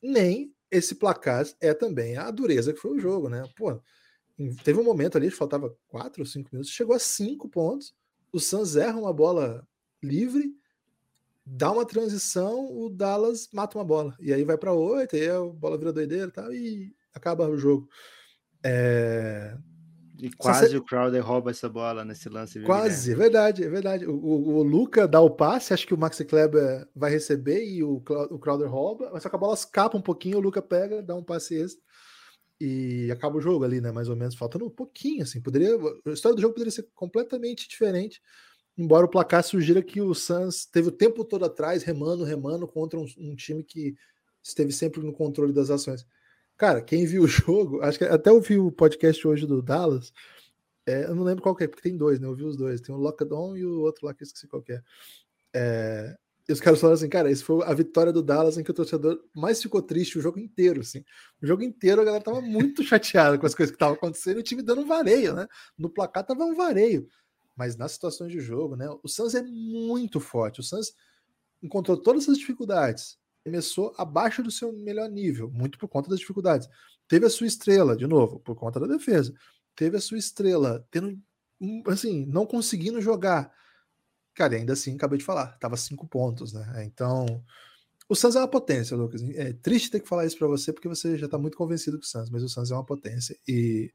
[0.00, 3.42] nem esse placar é também a dureza que foi o jogo, né?
[3.56, 3.82] Pô,
[4.62, 7.92] teve um momento ali, faltava 4 ou 5 minutos, chegou a 5 pontos,
[8.32, 9.66] o Suns erra uma bola
[10.02, 10.54] livre,
[11.44, 14.14] dá uma transição, o Dallas mata uma bola.
[14.20, 17.56] E aí vai para oito, aí a bola vira doideira e tal, e acaba o
[17.56, 17.88] jogo.
[18.64, 19.56] É...
[20.18, 22.60] E quase o Crowder rouba essa bola nesse lance.
[22.60, 24.04] Quase, é verdade, é verdade.
[24.04, 27.82] O, o, o, Luca dá o passe, acho que o Maxi Kleber vai receber e
[27.82, 31.02] o, o Crowder rouba, mas só que a bola escapa um pouquinho, o Luca pega,
[31.02, 31.82] dá um passe extra
[32.60, 33.90] e acaba o jogo ali, né?
[33.90, 35.40] Mais ou menos, faltando um pouquinho, assim.
[35.40, 35.74] Poderia,
[36.06, 38.20] a história do jogo poderia ser completamente diferente
[38.80, 42.98] embora o placar sugira que o Suns teve o tempo todo atrás, remando, remando contra
[42.98, 43.94] um, um, time que
[44.42, 46.06] esteve sempre no controle das ações.
[46.56, 50.14] Cara, quem viu o jogo, acho que até ouvi o podcast hoje do Dallas,
[50.86, 52.26] é, eu não lembro qual que é, porque tem dois, né?
[52.26, 54.62] Eu vi os dois, tem o Lockdown e o outro lá que eu esqueci qual
[54.62, 54.82] que é.
[55.54, 56.16] é.
[56.48, 58.74] E os caras falaram assim, cara, esse foi a vitória do Dallas em que o
[58.74, 61.04] torcedor mais ficou triste o jogo inteiro, assim.
[61.40, 64.42] O jogo inteiro a galera tava muito chateada com as coisas que estavam acontecendo o
[64.42, 65.46] time dando um vareio, né?
[65.78, 67.06] No placar tava um vareio
[67.60, 68.88] mas nas situações de jogo, né?
[69.02, 70.60] O Suns é muito forte.
[70.60, 70.94] O Suns
[71.62, 76.66] encontrou todas as dificuldades, começou abaixo do seu melhor nível, muito por conta das dificuldades.
[77.06, 79.34] Teve a sua estrela, de novo, por conta da defesa.
[79.76, 81.20] Teve a sua estrela, tendo
[81.86, 83.52] assim, não conseguindo jogar.
[84.32, 86.82] Cara, ainda assim, acabei de falar, tava cinco pontos, né?
[86.86, 87.44] Então,
[88.08, 89.20] o Suns é uma potência, Lucas.
[89.34, 92.04] É triste ter que falar isso para você, porque você já tá muito convencido com
[92.04, 93.92] o Suns, mas o Suns é uma potência e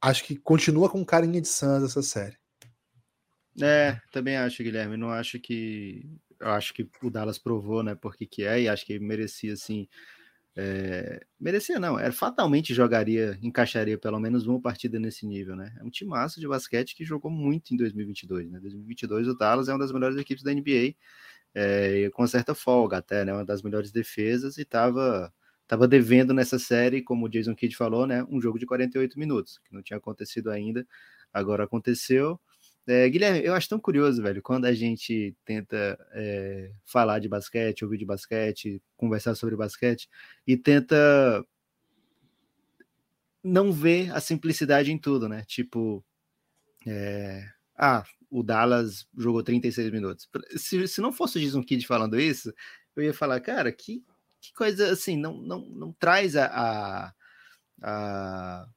[0.00, 2.41] acho que continua com carinha de Suns essa série.
[3.60, 4.96] É, também acho, Guilherme.
[4.96, 6.04] Não acho que.
[6.40, 7.94] Eu acho que o Dallas provou, né?
[7.94, 9.88] Porque que é, e acho que merecia, assim.
[10.56, 11.24] É...
[11.40, 11.98] Merecia, não.
[11.98, 15.74] Era fatalmente jogaria, encaixaria pelo menos uma partida nesse nível, né?
[15.80, 18.60] É um time massa de basquete que jogou muito em 2022, né?
[18.60, 20.94] 2022 o Dallas é uma das melhores equipes da NBA.
[21.54, 23.32] é, com certa folga até, né?
[23.32, 25.32] Uma das melhores defesas e estava
[25.66, 28.24] tava devendo nessa série, como o Jason Kidd falou, né?
[28.28, 30.86] Um jogo de 48 minutos, que não tinha acontecido ainda,
[31.32, 32.38] agora aconteceu.
[32.86, 37.84] É, Guilherme, eu acho tão curioso, velho, quando a gente tenta é, falar de basquete,
[37.84, 40.08] ouvir de basquete, conversar sobre basquete
[40.46, 41.46] e tenta
[43.42, 45.44] não ver a simplicidade em tudo, né?
[45.46, 46.04] Tipo,
[46.86, 50.28] é, ah, o Dallas jogou 36 minutos.
[50.56, 52.52] Se, se não fosse o Jason Kidd falando isso,
[52.96, 54.04] eu ia falar, cara, que,
[54.40, 57.14] que coisa assim, não, não, não traz a, a,
[57.82, 58.68] a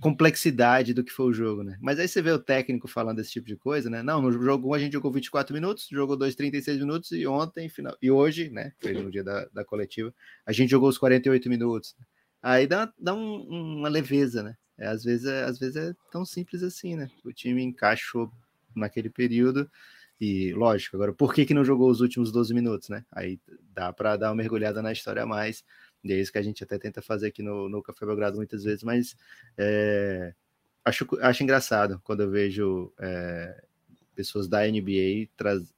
[0.00, 1.76] complexidade do que foi o jogo, né?
[1.80, 4.02] Mas aí você vê o técnico falando esse tipo de coisa, né?
[4.02, 7.68] Não, no jogo 1 a gente jogou 24 minutos, jogou 2, 36 minutos, e ontem,
[7.68, 8.72] final, e hoje, né?
[8.80, 10.12] Foi no dia da, da coletiva,
[10.46, 11.94] a gente jogou os 48 minutos.
[12.42, 13.42] Aí dá, dá um,
[13.78, 14.56] uma leveza, né?
[14.78, 17.10] É, às, vezes é, às vezes é tão simples assim, né?
[17.22, 18.32] O time encaixou
[18.74, 19.70] naquele período.
[20.18, 23.04] E lógico, agora, por que, que não jogou os últimos 12 minutos, né?
[23.12, 23.38] Aí
[23.74, 25.62] dá para dar uma mergulhada na história a mais.
[26.02, 28.64] E é isso que a gente até tenta fazer aqui no, no Café Belgrado muitas
[28.64, 29.14] vezes, mas
[29.56, 30.34] é,
[30.84, 33.62] acho, acho engraçado quando eu vejo é,
[34.14, 35.72] pessoas da NBA traz,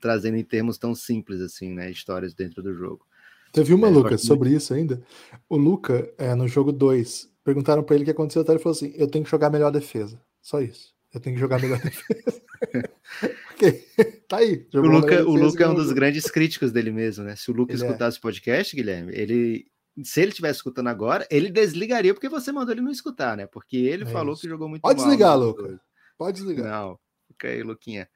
[0.00, 1.90] trazendo em termos tão simples assim, né?
[1.90, 3.06] Histórias dentro do jogo.
[3.52, 5.02] Teve uma, é, Lucas, sobre isso ainda.
[5.48, 8.92] O Luca, é, no jogo 2, perguntaram para ele o que aconteceu, ele falou assim:
[8.96, 10.20] eu tenho que jogar melhor defesa.
[10.42, 10.92] Só isso.
[11.12, 12.42] Eu tenho que jogar melhor defesa.
[14.28, 14.66] tá aí.
[14.74, 17.36] O Luca, o Luca é um dos grandes críticos dele mesmo, né?
[17.36, 17.86] Se o Luca ele é.
[17.86, 18.22] escutasse o é.
[18.22, 19.66] podcast, Guilherme, ele.
[20.02, 23.46] Se ele estivesse escutando agora, ele desligaria porque você mandou ele não escutar, né?
[23.46, 24.42] Porque ele é falou isso.
[24.42, 25.04] que jogou muito Pode mal.
[25.04, 25.80] Pode desligar, Luca.
[26.18, 26.66] Pode desligar.
[26.66, 26.98] Não,
[27.28, 28.08] fica aí, Luquinha.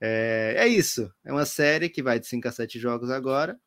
[0.00, 1.12] É, é, isso.
[1.24, 3.60] É uma série que vai de 5 a 7 jogos agora.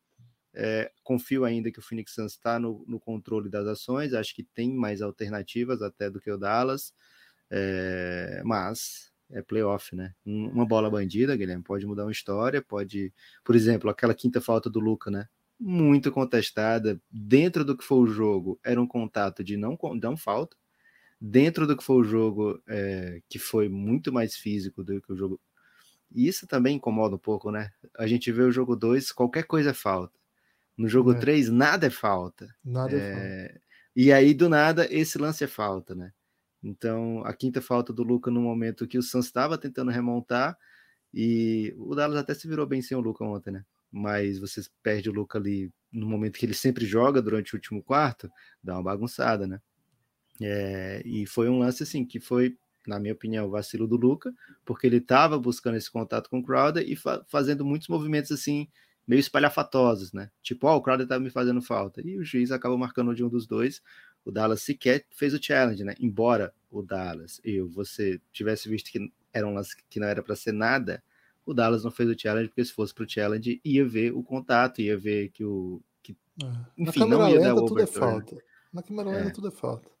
[0.52, 4.12] É, confio ainda que o Phoenix Suns está no, no, controle das ações.
[4.12, 6.92] Acho que tem mais alternativas até do que o Dallas.
[7.50, 10.14] É, mas é playoff, né?
[10.24, 14.80] Uma bola bandida, Guilherme, pode mudar uma história, pode, por exemplo, aquela quinta falta do
[14.80, 15.28] Luca, né?
[15.58, 17.00] Muito contestada.
[17.10, 20.56] Dentro do que foi o jogo, era um contato de não, não falta.
[21.20, 25.16] Dentro do que foi o jogo, é, que foi muito mais físico do que o
[25.16, 25.40] jogo.
[26.12, 27.70] E isso também incomoda um pouco, né?
[27.98, 30.18] A gente vê o jogo 2, qualquer coisa é falta.
[30.76, 31.50] No jogo 3, é.
[31.50, 32.54] nada é falta.
[32.64, 33.60] Nada é, é falta.
[33.96, 36.12] E aí, do nada, esse lance é falta, né?
[36.64, 40.56] Então, a quinta falta do Luca no momento que o Suns estava tentando remontar
[41.12, 43.64] e o Dallas até se virou bem sem o Luca ontem, né?
[43.92, 47.82] Mas você perde o Luca ali no momento que ele sempre joga durante o último
[47.82, 48.30] quarto,
[48.62, 49.60] dá uma bagunçada, né?
[50.40, 54.32] É, e foi um lance assim que foi, na minha opinião, o vacilo do Luca,
[54.64, 58.68] porque ele estava buscando esse contato com o Crowder e fa fazendo muitos movimentos assim
[59.06, 60.30] meio espalhafatosos, né?
[60.42, 62.00] Tipo, ó, oh, o Crowder estava me fazendo falta.
[62.02, 63.82] E o juiz acabou marcando de um dos dois,
[64.24, 65.94] o Dallas sequer fez o challenge, né?
[66.00, 70.34] Embora o Dallas e você tivesse visto que era um lance que não era para
[70.34, 71.02] ser nada,
[71.44, 74.22] o Dallas não fez o challenge porque se fosse para o challenge ia ver o
[74.22, 76.46] contato, ia ver que o que, é.
[76.78, 78.36] enfim, Na não ia dar o tudo é falta.
[78.72, 79.32] Na câmera lenta é.
[79.32, 79.94] tudo é falta.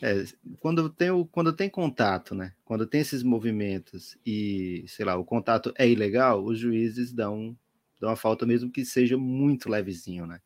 [0.00, 0.24] É,
[0.60, 2.54] quando tem o, quando tem contato, né?
[2.64, 7.56] Quando tem esses movimentos e, sei lá, o contato é ilegal, os juízes dão,
[8.00, 10.40] dão a falta mesmo que seja muito levezinho, né?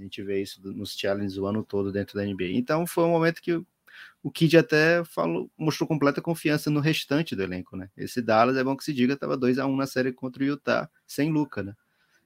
[0.00, 2.56] A gente vê isso nos challenges o ano todo dentro da NBA.
[2.56, 3.62] Então foi um momento que
[4.22, 7.90] o Kid até falou, mostrou completa confiança no restante do elenco, né?
[7.96, 10.46] Esse Dallas, é bom que se diga, estava 2 a 1 na série contra o
[10.46, 11.74] Utah, sem Luca, né?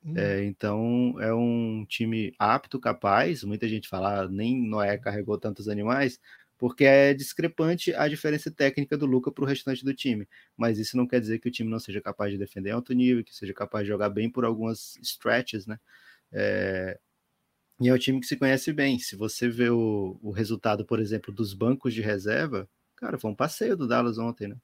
[0.04, 0.14] Hum.
[0.16, 3.42] É, então é um time apto, capaz.
[3.42, 6.20] Muita gente fala, ah, nem Noé carregou tantos animais,
[6.58, 10.28] porque é discrepante a diferença técnica do Luca para o restante do time.
[10.56, 13.24] Mas isso não quer dizer que o time não seja capaz de defender alto nível,
[13.24, 15.78] que seja capaz de jogar bem por algumas stretches, né?
[16.32, 16.98] É,
[17.80, 18.98] e é um time que se conhece bem.
[18.98, 23.34] Se você vê o, o resultado, por exemplo, dos bancos de reserva, cara, foi um
[23.34, 24.56] passeio do Dallas ontem, né?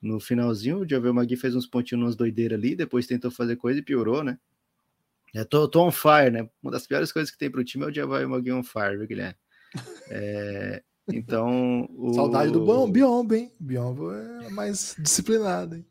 [0.00, 3.80] No finalzinho, o Javel Magui fez uns pontinhos, umas doideiras ali, depois tentou fazer coisa
[3.80, 4.38] e piorou, né?
[5.34, 6.48] É, tô, tô on fire, né?
[6.62, 9.06] Uma das piores coisas que tem pro time é o Javel Magui on fire, viu,
[9.06, 9.36] Guilherme?
[10.10, 11.88] É, então.
[11.98, 12.14] O...
[12.14, 13.52] Saudade do bom Biombo, hein?
[13.58, 15.86] Biombo é mais disciplinado, hein?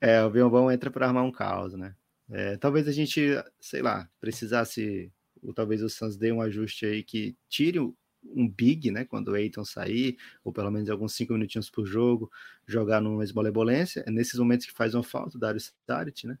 [0.00, 1.94] É, o Biombo entra para armar um caos, né?
[2.30, 3.20] É, talvez a gente,
[3.60, 7.78] sei lá, precisasse, ou talvez o Suns dê um ajuste aí que tire
[8.24, 12.30] um big, né, quando o Eiton sair, ou pelo menos alguns cinco minutinhos por jogo,
[12.66, 16.38] jogar numa esmolebolência, é nesses momentos que faz uma falta o Darius Saric, né,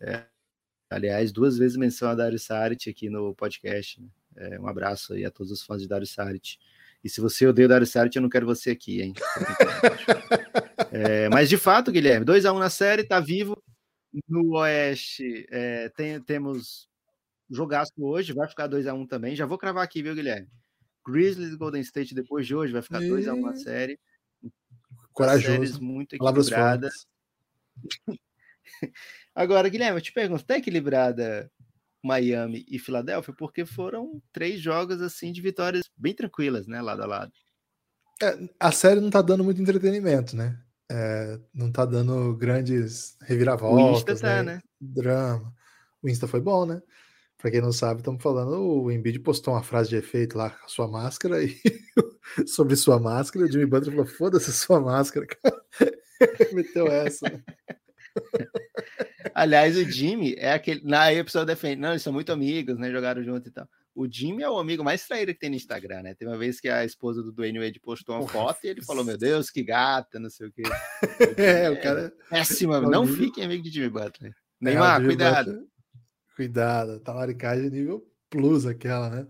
[0.00, 0.24] é,
[0.88, 4.08] aliás, duas vezes menção a Darius Saric aqui no podcast, né?
[4.36, 6.58] é, um abraço aí a todos os fãs de Darius Saric,
[7.02, 9.12] e se você odeia o Darius Saric, eu não quero você aqui, hein,
[10.92, 13.60] é, mas de fato, Guilherme, 2 a 1 um na série, tá vivo,
[14.28, 16.88] no Oeste, é, tem, temos
[17.50, 19.36] jogaço hoje, vai ficar 2x1 um também.
[19.36, 20.48] Já vou cravar aqui, viu, Guilherme?
[21.06, 23.98] Grizzlies e Golden State depois de hoje vai ficar 2x1 um a série.
[25.12, 25.82] Corajoso.
[25.82, 27.06] muito equilibradas.
[29.34, 31.50] Agora, Guilherme, eu te pergunto, tá equilibrada
[32.02, 33.34] Miami e Filadélfia?
[33.34, 37.32] Porque foram três jogos assim de vitórias bem tranquilas, né, lado a lado.
[38.22, 40.58] É, a série não tá dando muito entretenimento, né?
[40.90, 44.54] É, não tá dando grandes reviravoltas, o Insta tá, né?
[44.54, 44.60] né?
[44.80, 45.52] Drama.
[46.02, 46.80] O Insta foi bom, né?
[47.38, 50.64] Pra quem não sabe, estamos falando, o Embiid postou uma frase de efeito lá com
[50.64, 51.54] a sua máscara e
[52.46, 55.62] sobre sua máscara, o Jimmy Butler falou, foda-se sua máscara, cara.
[56.52, 57.28] Meteu essa.
[57.28, 57.42] Né?
[59.34, 60.82] Aliás, o Jimmy é aquele.
[60.82, 61.80] Na episódio defende.
[61.80, 62.90] Não, eles são muito amigos, né?
[62.90, 63.68] Jogaram junto e tal.
[63.96, 66.14] O Jimmy é o amigo mais traído que tem no Instagram, né?
[66.14, 69.02] Tem uma vez que a esposa do Dwayne Wade postou uma foto e ele falou:
[69.02, 70.62] Meu Deus, que gata, não sei o quê.
[71.38, 72.14] é, o cara.
[72.30, 73.16] É péssima, não amigo.
[73.16, 74.32] fiquem amigo de Jimmy Butler.
[74.32, 75.46] É, Neymar, é, cuidado.
[75.46, 75.68] Butler,
[76.36, 79.26] cuidado, talaricagem nível plus aquela, né?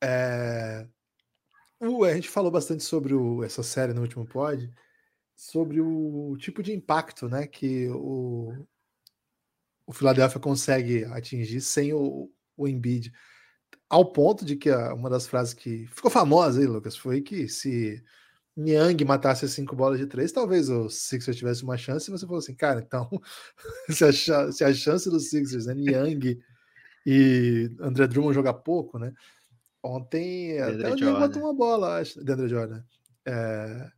[0.00, 0.86] É...
[1.80, 4.70] Uh, a gente falou bastante sobre o, essa série no último pod,
[5.34, 8.66] sobre o tipo de impacto né, que o,
[9.86, 13.12] o Philadelphia consegue atingir sem o, o Embiid.
[13.88, 17.48] Ao ponto de que a, uma das frases que ficou famosa aí, Lucas, foi que
[17.48, 18.02] se
[18.56, 22.10] Niang matasse cinco bolas de três, talvez o Sixers tivesse uma chance.
[22.10, 23.08] E você falou assim, cara, então
[23.88, 26.38] se, a, se a chance dos Sixers é Niang
[27.06, 29.12] e André Drummond jogar pouco, né?
[29.82, 32.82] Ontem até o Niang botou uma bola, acho, de André Jordan.
[33.26, 33.90] É,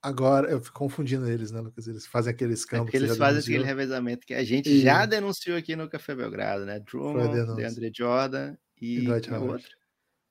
[0.00, 1.88] Agora, eu fico confundindo eles, né, Lucas?
[1.88, 2.94] Eles fazem aqueles é campos.
[2.94, 4.80] É eles fazem aquele revezamento que a gente e...
[4.80, 6.78] já denunciou aqui no Café Belgrado, né?
[6.78, 9.52] Drummond, DeAndre Jordan e, Dwight Howard.
[9.52, 9.68] Outro?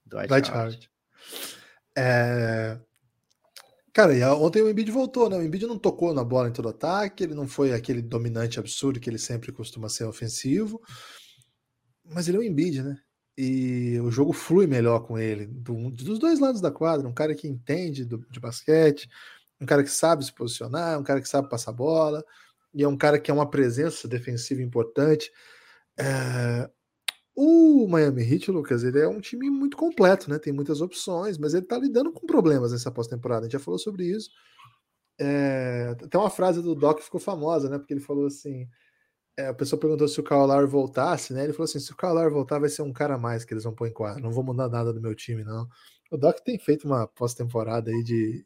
[0.05, 0.51] Dwight, Dwight.
[0.51, 0.89] Howard.
[1.97, 2.79] É...
[3.93, 5.37] Cara, e ontem o Embiid voltou, né?
[5.37, 8.99] O Embiid não tocou na bola em todo ataque, ele não foi aquele dominante absurdo
[8.99, 10.79] que ele sempre costuma ser ofensivo,
[12.05, 12.99] mas ele é o Embiid, né?
[13.35, 17.33] E o jogo flui melhor com ele, do, dos dois lados da quadra, um cara
[17.33, 19.09] que entende do, de basquete,
[19.59, 22.23] um cara que sabe se posicionar, um cara que sabe passar bola,
[22.73, 25.31] e é um cara que é uma presença defensiva importante.
[25.97, 26.69] É...
[27.39, 30.39] O Miami Heat, Lucas, ele é um time muito completo, né?
[30.39, 33.41] Tem muitas opções, mas ele tá lidando com problemas nessa pós-temporada.
[33.41, 34.31] A gente já falou sobre isso.
[35.19, 35.93] É...
[36.09, 37.77] Tem uma frase do Doc ficou famosa, né?
[37.77, 38.67] Porque ele falou assim:
[39.37, 41.43] é, a pessoa perguntou se o Kyle voltasse, né?
[41.43, 43.63] Ele falou assim: se o Kyle voltar, vai ser um cara a mais que eles
[43.63, 44.23] vão pôr em quadro.
[44.23, 45.67] Não vou mudar nada do meu time, não.
[46.11, 48.45] O Doc tem feito uma pós-temporada aí de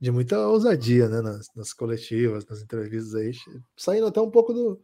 [0.00, 3.32] de muita ousadia, né, nas, nas, coletivas, nas entrevistas aí,
[3.76, 4.78] saindo até um pouco do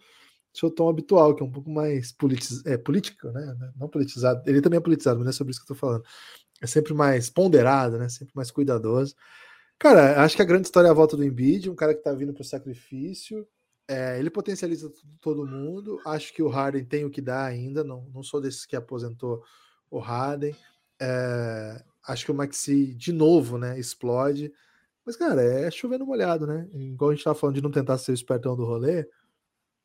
[0.53, 4.61] seu tom habitual, que é um pouco mais politiz, é, político, né, não politizado, ele
[4.61, 6.05] também é politizado, mas não é sobre isso que eu tô falando,
[6.61, 9.15] é sempre mais ponderado, né, sempre mais cuidadoso.
[9.79, 12.13] Cara, acho que a grande história é a volta do Embiid, um cara que tá
[12.13, 13.47] vindo pro sacrifício,
[13.89, 18.09] é, ele potencializa todo mundo, acho que o Harden tem o que dá ainda, não,
[18.13, 19.43] não sou desses que aposentou
[19.91, 20.55] o Harden,
[21.01, 24.53] é, acho que o Maxi de novo, né, explode,
[25.05, 26.69] mas, cara, é chovendo molhado, né?
[26.73, 29.09] Igual a gente tava falando de não tentar ser o espertão do rolê,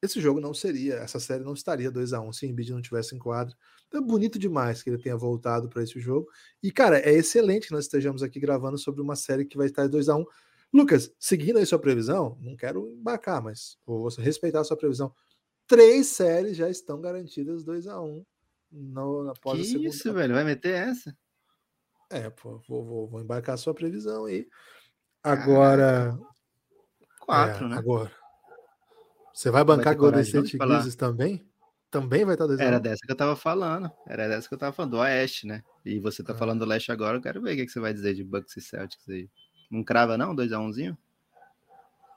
[0.05, 2.71] esse jogo não seria, essa série não estaria 2 a 1 um, se o Embiid
[2.71, 3.55] não tivesse em quadro.
[3.87, 6.27] Então é bonito demais que ele tenha voltado para esse jogo.
[6.61, 9.87] E, cara, é excelente que nós estejamos aqui gravando sobre uma série que vai estar
[9.87, 10.25] 2 a 1 um.
[10.73, 15.13] Lucas, seguindo aí sua previsão, não quero embarcar, mas vou respeitar a sua previsão.
[15.67, 18.25] Três séries já estão garantidas 2 a 1 um
[18.71, 19.89] no, após que a segunda.
[19.89, 21.15] Isso, velho, vai meter essa?
[22.09, 24.47] É, pô, vou, vou, vou embarcar a sua previsão aí.
[25.23, 26.17] Agora.
[27.19, 27.77] Quatro, é, né?
[27.77, 28.24] Agora.
[29.35, 31.45] Você vai bancar Golden State Grizzlies também?
[31.91, 33.91] Também vai estar 2 Era dessa que eu tava falando.
[34.07, 35.61] Era dessa que eu tava falando, do Oeste, né?
[35.83, 36.35] E você tá ah.
[36.35, 38.55] falando do Leste agora, eu quero ver o que, que você vai dizer de Bucks
[38.55, 39.29] e Celtics aí.
[39.69, 40.33] Não crava, não?
[40.33, 40.93] 2x1zinho?
[40.93, 40.97] Um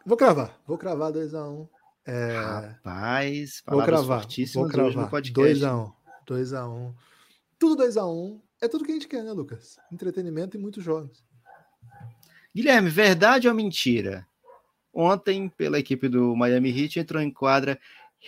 [0.06, 1.50] vou cravar, vou cravar 2x1.
[1.50, 1.68] Um.
[2.06, 2.38] É...
[2.38, 5.10] Rapaz, vou cravar, vou cravar.
[5.10, 5.92] 2x1.
[6.24, 6.70] 2x1.
[6.70, 6.94] Um.
[7.58, 8.14] Tudo 2x1.
[8.14, 8.40] Um.
[8.62, 9.76] É tudo que a gente quer, né, Lucas?
[9.90, 11.24] Entretenimento e muitos jogos.
[12.54, 14.24] Guilherme, verdade ou mentira?
[15.00, 17.78] Ontem, pela equipe do Miami Heat, entrou em quadra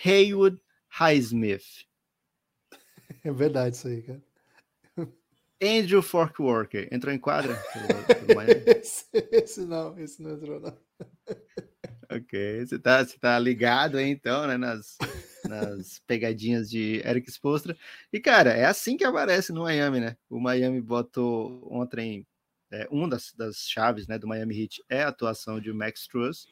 [0.05, 0.57] Haywood
[0.87, 1.85] Highsmith.
[3.25, 4.21] É verdade isso aí, cara.
[5.61, 7.61] Andrew Forkworker entrou em quadra?
[8.65, 10.75] esse, esse, não, esse não entrou, não.
[12.09, 14.97] Ok, você tá, você tá ligado aí então, né, nas,
[15.43, 17.77] nas pegadinhas de Eric Spostra.
[18.13, 20.15] E, cara, é assim que aparece no Miami, né?
[20.29, 22.25] O Miami botou ontem
[22.71, 26.47] é, uma das, das chaves né, do Miami Heat é a atuação de Max Struz.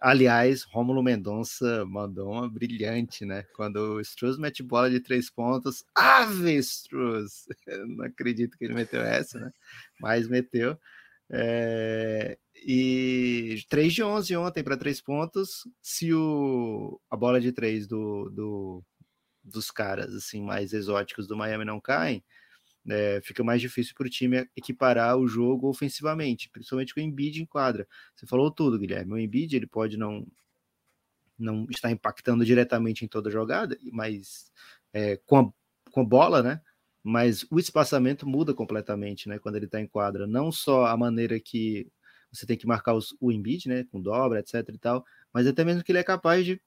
[0.00, 3.44] Aliás, Rômulo Mendonça mandou uma brilhante, né?
[3.54, 7.46] Quando o Struz mete bola de três pontos, ave Struz!
[7.88, 9.52] não acredito que ele meteu essa, né?
[10.00, 10.78] Mas meteu.
[11.30, 15.66] É, e 3 de 11 ontem para três pontos.
[15.80, 18.84] Se o, a bola de três do, do,
[19.42, 22.22] dos caras assim mais exóticos do Miami não caem,
[22.88, 27.42] é, fica mais difícil para o time equiparar o jogo ofensivamente, principalmente com o Embiid
[27.42, 27.86] em quadra.
[28.14, 29.12] Você falou tudo, Guilherme.
[29.12, 30.26] O Embiid ele pode não
[31.38, 34.50] não está impactando diretamente em toda jogada, mas
[34.92, 35.52] é, com, a,
[35.90, 36.62] com a bola, né?
[37.02, 39.38] Mas o espaçamento muda completamente, né?
[39.38, 40.26] Quando ele está em quadra.
[40.26, 41.86] Não só a maneira que
[42.32, 43.84] você tem que marcar os, o Embiid, né?
[43.84, 46.60] Com dobra, etc e tal, mas até mesmo que ele é capaz de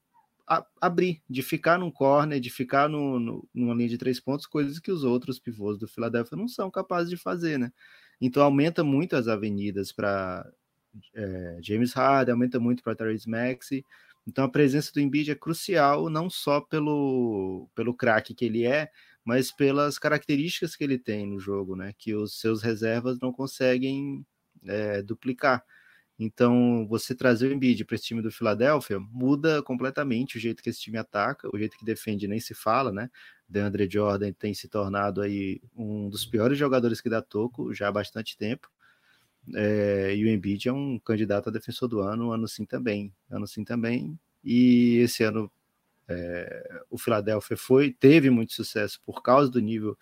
[0.49, 4.47] a, abrir, de ficar num corner, de ficar no, no, numa linha de três pontos,
[4.47, 7.71] coisas que os outros pivôs do Philadelphia não são capazes de fazer, né?
[8.19, 10.51] Então aumenta muito as avenidas para
[11.15, 13.85] é, James Harden, aumenta muito para Therese Maxey.
[14.27, 18.89] Então a presença do Embiid é crucial, não só pelo, pelo craque que ele é,
[19.23, 21.93] mas pelas características que ele tem no jogo, né?
[21.97, 24.25] Que os seus reservas não conseguem
[24.65, 25.63] é, duplicar.
[26.19, 30.69] Então, você trazer o Embiid para esse time do Philadelphia muda completamente o jeito que
[30.69, 33.09] esse time ataca, o jeito que defende nem se fala, né?
[33.47, 37.91] DeAndre Jordan tem se tornado aí um dos piores jogadores que dá toco já há
[37.91, 38.69] bastante tempo.
[39.55, 43.47] É, e o Embiid é um candidato a defensor do ano, ano sim também, ano
[43.47, 44.19] sim também.
[44.43, 45.49] E esse ano
[46.07, 49.97] é, o Philadelphia foi teve muito sucesso por causa do nível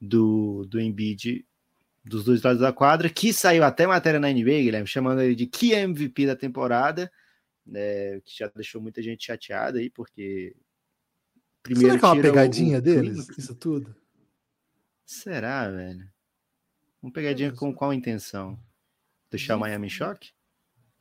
[0.00, 1.46] do, do Embiid
[2.04, 5.46] dos dois lados da quadra, que saiu até matéria na NBA, Guilherme, chamando ele de
[5.46, 7.10] que MVP da temporada,
[7.64, 10.56] né, que já deixou muita gente chateada aí, porque
[11.62, 13.94] primeiro Será que é uma pegadinha o, deles, isso tudo?
[15.04, 16.10] Será, velho?
[17.00, 18.58] Uma pegadinha com qual intenção?
[19.30, 20.32] Deixar o Miami em choque?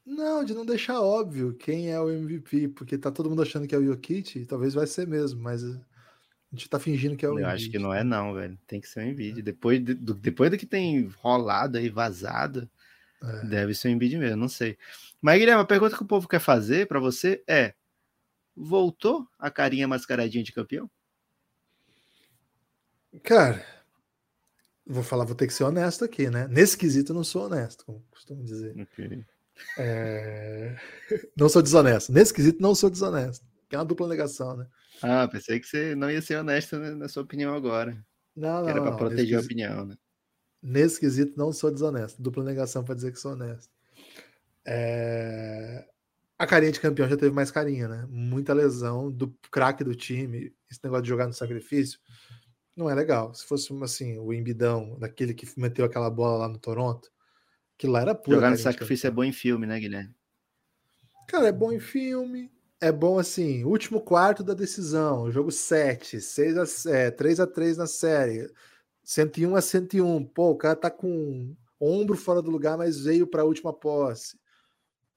[0.06, 3.76] Não, de não deixar óbvio quem é o MVP, porque tá todo mundo achando que
[3.76, 5.62] é o Jokic, talvez vai ser mesmo, mas
[6.52, 8.60] a gente tá fingindo que é o Eu acho que não é não, velho.
[8.68, 9.42] Tem que ser o Embiid.
[9.42, 12.70] Depois, do, depois do que tem rolado aí, vazado,
[13.24, 13.46] é.
[13.46, 14.78] deve ser o Embiid mesmo, não sei.
[15.22, 17.74] Mas, Guilherme, a pergunta que o povo quer fazer para você é,
[18.56, 20.92] voltou a carinha mascaradinha de campeão?
[23.24, 23.66] Cara,
[24.86, 26.48] vou falar, vou ter que ser honesto aqui, né?
[26.50, 28.76] Nesse quesito eu não sou honesto, como costumo dizer.
[28.82, 29.24] Okay.
[29.78, 30.76] É...
[31.38, 32.12] Não sou desonesto.
[32.12, 33.46] Nesse quesito não sou desonesto.
[33.70, 34.66] Que é uma dupla negação, né?
[35.04, 37.98] Ah, pensei que você não ia ser honesto na sua opinião agora.
[38.36, 38.70] Não, não.
[38.70, 39.98] era para proteger a opinião, né?
[40.62, 42.22] Nesse quesito não sou desonesto.
[42.22, 43.72] Dupla negação para dizer que sou honesto.
[44.66, 45.88] É...
[46.38, 48.08] A carinha de campeão já teve mais carinha, né?
[48.10, 50.54] Muita lesão do craque do time.
[50.70, 52.00] Esse negócio de jogar no sacrifício
[52.76, 53.34] não é legal.
[53.34, 57.12] Se fosse assim, o embidão, daquele que meteu aquela bola lá no Toronto,
[57.78, 58.38] que lá era pura.
[58.38, 60.16] Jogar no sacrifício é bom em filme, né, Guilherme?
[61.28, 62.52] Cara, é bom em filme.
[62.82, 67.78] É bom assim, último quarto da decisão, jogo 7, 6 a, é, 3 a 3
[67.78, 68.52] na série,
[69.04, 70.26] 101 a 101.
[70.26, 74.36] Pô, o cara tá com ombro fora do lugar, mas veio para a última posse.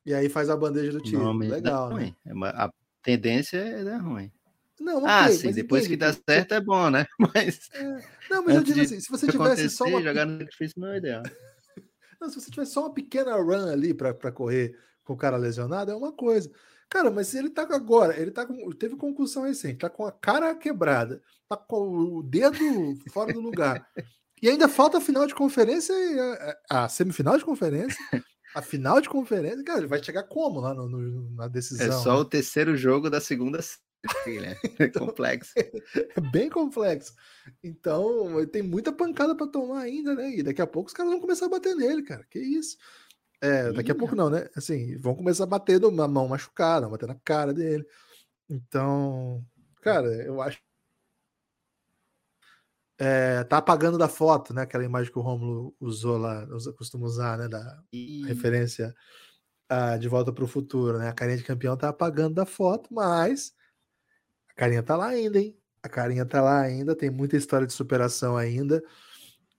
[0.04, 1.48] E aí faz a bandeja do time.
[1.48, 2.14] Legal, né?
[2.26, 2.70] É a
[3.02, 4.30] tendência é dar ruim.
[4.78, 7.06] Não, okay, ah, sim, depois que dá certo é bom, né?
[7.34, 7.70] Mas.
[7.72, 7.82] É...
[8.28, 10.02] Não, mas eu digo assim: se você tivesse só uma.
[10.02, 11.22] Jogar no sacrifício não é ideal.
[12.20, 15.90] Não, se você tivesse só uma pequena run ali para correr com o cara lesionado,
[15.90, 16.50] é uma coisa.
[16.94, 20.54] Cara, mas ele tá agora, ele tá com, teve concussão recente, tá com a cara
[20.54, 22.56] quebrada, tá com o dedo
[23.10, 23.84] fora do lugar.
[24.40, 25.92] E ainda falta a final de conferência,
[26.70, 27.98] a, a semifinal de conferência,
[28.54, 31.84] a final de conferência, cara, ele vai chegar como lá no, no, na decisão?
[31.84, 32.20] É só né?
[32.20, 34.56] o terceiro jogo da segunda né?
[34.78, 35.52] É complexo.
[36.16, 37.12] É bem complexo.
[37.60, 40.30] Então, tem muita pancada para tomar ainda, né?
[40.30, 42.24] E daqui a pouco os caras vão começar a bater nele, cara.
[42.30, 42.76] Que isso?
[43.44, 44.48] É, daqui a pouco não, né?
[44.56, 47.86] Assim, vão começar a bater na mão machucada, bater na cara dele.
[48.48, 49.44] Então,
[49.82, 50.58] cara, eu acho.
[52.98, 54.62] É, tá apagando da foto, né?
[54.62, 56.46] Aquela imagem que o Romulo usou lá,
[56.78, 57.46] costuma usar, né?
[57.46, 58.24] Da e...
[58.24, 58.94] referência
[59.68, 61.10] a, de volta para o futuro, né?
[61.10, 63.52] A carinha de campeão tá apagando da foto, mas
[64.48, 65.54] a carinha tá lá ainda, hein?
[65.82, 68.82] A carinha tá lá ainda, tem muita história de superação ainda.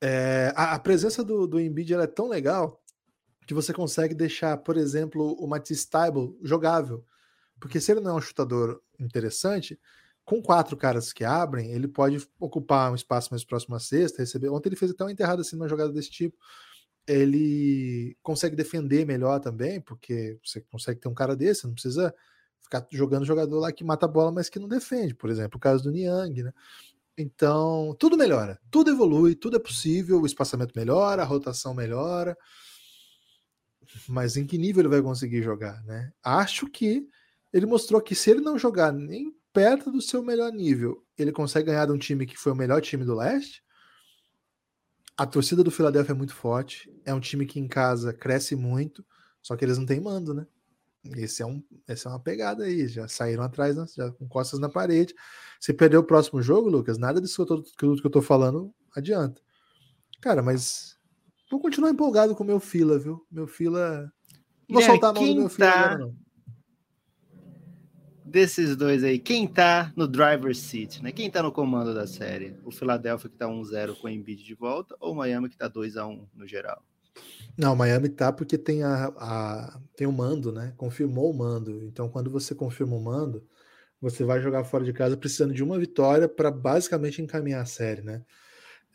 [0.02, 2.82] É, a, a, presença do, do Embiid é tão legal
[3.46, 7.04] que você consegue deixar, por exemplo, o Matisse Taibo jogável.
[7.60, 9.80] Porque se ele não é um chutador interessante,
[10.26, 14.50] com quatro caras que abrem, ele pode ocupar um espaço mais próximo à cesta, receber.
[14.50, 16.36] Ontem ele fez até uma enterrada assim numa jogada desse tipo.
[17.08, 22.14] Ele consegue defender melhor também, porque você consegue ter um cara desse, não precisa
[22.64, 25.60] ficar jogando jogador lá que mata a bola, mas que não defende, por exemplo, o
[25.60, 26.52] caso do Niang, né?
[27.16, 32.36] Então, tudo melhora, tudo evolui, tudo é possível, o espaçamento melhora, a rotação melhora.
[34.08, 36.12] Mas em que nível ele vai conseguir jogar, né?
[36.24, 37.08] Acho que
[37.54, 41.68] ele mostrou que se ele não jogar nem perto do seu melhor nível, ele consegue
[41.68, 43.64] ganhar de um time que foi o melhor time do leste.
[45.18, 49.06] A torcida do Philadelphia é muito forte, é um time que em casa cresce muito,
[49.42, 50.46] só que eles não têm mando, né?
[51.16, 52.88] Esse é, um, essa é uma pegada aí.
[52.88, 53.86] Já saíram atrás, né?
[53.96, 55.14] já com costas na parede.
[55.60, 57.64] Se perder o próximo jogo, Lucas, nada disso que eu tô,
[58.00, 59.42] que eu tô falando adianta.
[60.20, 60.95] Cara, mas
[61.50, 63.26] vou continuar empolgado com o meu fila, viu?
[63.32, 64.12] Meu fila.
[64.68, 65.80] Não vou soltar a mão do meu fila tá...
[65.80, 66.16] agora, não.
[68.24, 71.12] desses dois aí, quem tá no driver's seat, né?
[71.12, 72.56] Quem tá no comando da série?
[72.64, 75.70] O Philadelphia que tá 1-0 com o Embiid de volta ou o Miami que tá
[75.70, 76.84] 2x1 no geral?
[77.58, 80.74] Não, Miami tá porque tem a, a, tem o mando, né?
[80.76, 81.86] Confirmou o mando.
[81.86, 83.48] Então, quando você confirma o mando,
[84.02, 88.02] você vai jogar fora de casa precisando de uma vitória para basicamente encaminhar a série,
[88.02, 88.22] né?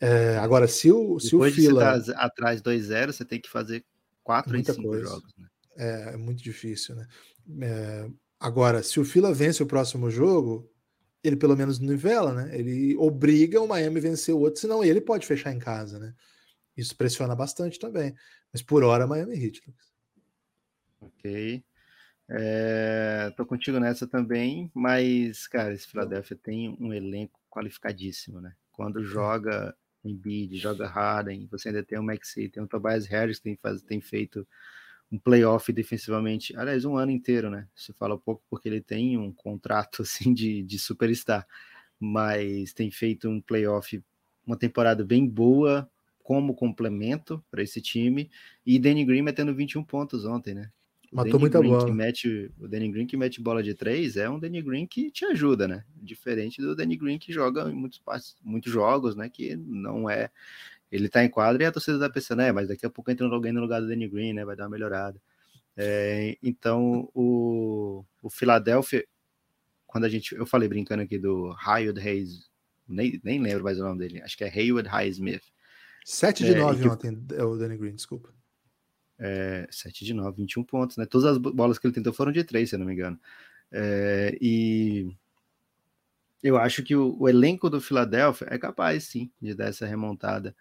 [0.01, 1.99] É, agora, se o, se o Fila.
[1.99, 3.85] De você tá atrás 2-0, você tem que fazer
[4.23, 5.33] 4 em 5 jogos.
[5.37, 5.47] Né?
[5.77, 7.07] É, é muito difícil, né?
[7.61, 8.09] É,
[8.41, 10.67] Agora, se o Fila vence o próximo jogo,
[11.23, 12.57] ele pelo menos nivela, né?
[12.57, 16.15] Ele obriga o Miami a vencer o outro, senão ele pode fechar em casa, né?
[16.75, 18.15] Isso pressiona bastante também.
[18.51, 19.61] Mas por hora, Miami Heat.
[20.99, 21.63] Ok.
[22.27, 28.55] É, tô contigo nessa também, mas, cara, esse Philadelphia tem um elenco qualificadíssimo, né?
[28.71, 33.43] Quando joga Embiid, joga Harden, você ainda tem o Maxi, tem o Tobias Harris que
[33.43, 34.47] tem, faz, tem feito
[35.11, 37.67] um playoff defensivamente, aliás, um ano inteiro, né?
[37.75, 41.45] Se fala pouco porque ele tem um contrato assim de, de superstar,
[41.99, 44.01] mas tem feito um playoff,
[44.45, 45.89] uma temporada bem boa
[46.23, 48.31] como complemento para esse time.
[48.65, 50.71] E Danny Green metendo 21 pontos ontem, né?
[51.11, 51.85] Matou muita Green bola.
[51.85, 55.11] Que mete, o Danny Green que mete bola de três é um Danny Green que
[55.11, 55.83] te ajuda, né?
[55.95, 58.01] Diferente do Danny Green que joga em muitos,
[58.41, 59.29] muitos jogos, né?
[59.29, 60.29] Que não é
[60.91, 63.25] ele tá em quadra e a torcida tá pensando, é, mas daqui a pouco entra
[63.25, 64.43] alguém no lugar do Danny Green, né?
[64.43, 65.21] Vai dar uma melhorada.
[65.75, 69.05] É, então, o, o Philadelphia,
[69.87, 72.49] quando a gente, eu falei brincando aqui do Haywood Hayes,
[72.87, 75.43] nem, nem lembro mais o nome dele, acho que é Haywood Hayes Smith.
[76.03, 78.33] 7 de 9 é, ontem, é o Danny Green, desculpa.
[79.23, 81.05] É, 7 de 9, 21 pontos, né?
[81.05, 83.19] Todas as bolas que ele tentou foram de 3, se eu não me engano.
[83.71, 85.15] É, e
[86.43, 90.55] eu acho que o, o, elenco do Philadelphia é capaz, sim, de dar essa remontada.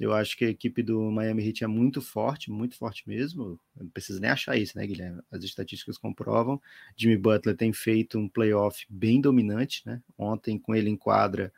[0.00, 3.60] Eu acho que a equipe do Miami Heat é muito forte, muito forte mesmo.
[3.76, 5.20] Não precisa nem achar isso, né, Guilherme?
[5.30, 6.60] As estatísticas comprovam.
[6.96, 10.00] Jimmy Butler tem feito um playoff bem dominante, né?
[10.16, 11.52] Ontem, com ele em quadra,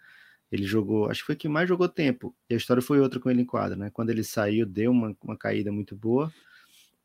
[0.51, 2.35] ele jogou, acho que foi que mais jogou tempo.
[2.49, 3.91] E a história foi outra com ele em quadra, né?
[3.93, 6.33] Quando ele saiu, deu uma, uma caída muito boa.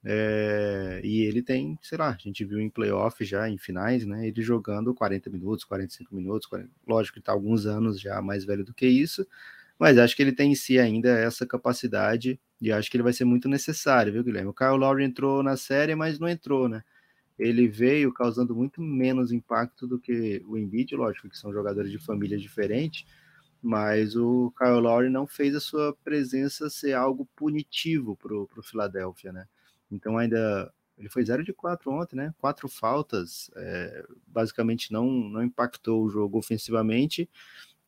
[0.03, 4.27] É, e ele tem, sei lá, a gente viu em playoff já, em finais, né?
[4.27, 6.47] Ele jogando 40 minutos, 45 minutos.
[6.47, 9.25] 40, lógico que está alguns anos já mais velho do que isso
[9.77, 13.13] mas acho que ele tem em si ainda essa capacidade e acho que ele vai
[13.13, 14.49] ser muito necessário, viu, Guilherme?
[14.49, 16.83] O Kyle Lowry entrou na série, mas não entrou, né?
[17.37, 21.99] Ele veio causando muito menos impacto do que o Embiid, lógico que são jogadores de
[21.99, 23.05] família diferentes,
[23.65, 29.33] mas o Kyle Lowry não fez a sua presença ser algo punitivo para o Philadelphia,
[29.33, 29.47] né?
[29.91, 32.33] Então ainda ele foi 0 de 4 ontem, né?
[32.37, 37.27] Quatro faltas, é, basicamente não, não impactou o jogo ofensivamente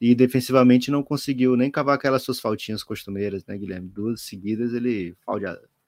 [0.01, 3.87] e defensivamente não conseguiu nem cavar aquelas suas faltinhas costumeiras, né, Guilherme?
[3.87, 5.15] Duas seguidas ele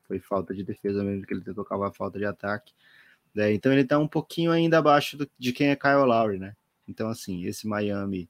[0.08, 2.74] foi falta de defesa mesmo que ele tentou cavar falta de ataque.
[3.34, 3.54] Né?
[3.54, 6.56] Então ele está um pouquinho ainda abaixo do, de quem é Kyle Lowry, né?
[6.88, 8.30] Então, assim, esse Miami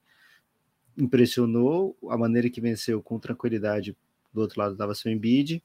[1.00, 3.96] impressionou a maneira que venceu com tranquilidade.
[4.34, 5.64] Do outro lado estava seu Embiid.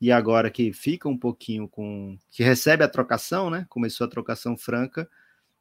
[0.00, 2.18] E agora que fica um pouquinho com.
[2.30, 3.66] que recebe a trocação, né?
[3.68, 5.08] Começou a trocação franca,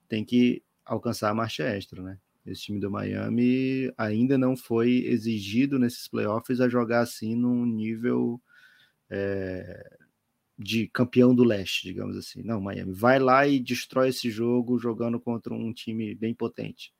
[0.09, 2.17] tem que alcançar a marcha extra, né?
[2.45, 8.41] Esse time do Miami ainda não foi exigido nesses playoffs a jogar assim num nível
[9.11, 9.97] é,
[10.57, 12.41] de campeão do leste, digamos assim.
[12.41, 16.91] Não, Miami vai lá e destrói esse jogo jogando contra um time bem potente.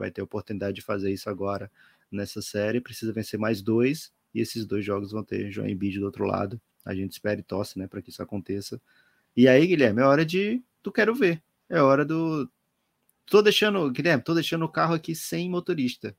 [0.00, 1.70] Vai ter oportunidade de fazer isso agora
[2.10, 2.80] nessa série.
[2.80, 6.60] Precisa vencer mais dois e esses dois jogos vão ter Embiid do outro lado.
[6.84, 8.80] A gente espera e torce, né, para que isso aconteça.
[9.36, 11.42] E aí, Guilherme, é hora de do quero ver.
[11.68, 12.50] É hora do
[13.30, 16.16] Tô deixando, Guilherme, tô deixando o carro aqui sem motorista.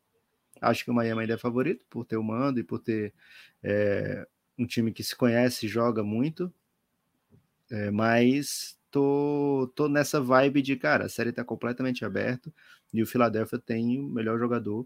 [0.62, 3.14] Acho que o Miami ainda é favorito por ter o mando e por ter
[3.62, 4.26] é,
[4.58, 6.54] um time que se conhece joga muito.
[7.70, 12.54] É, mas tô, tô nessa vibe de, cara, a série tá completamente aberta
[12.94, 14.86] e o Philadelphia tem o melhor jogador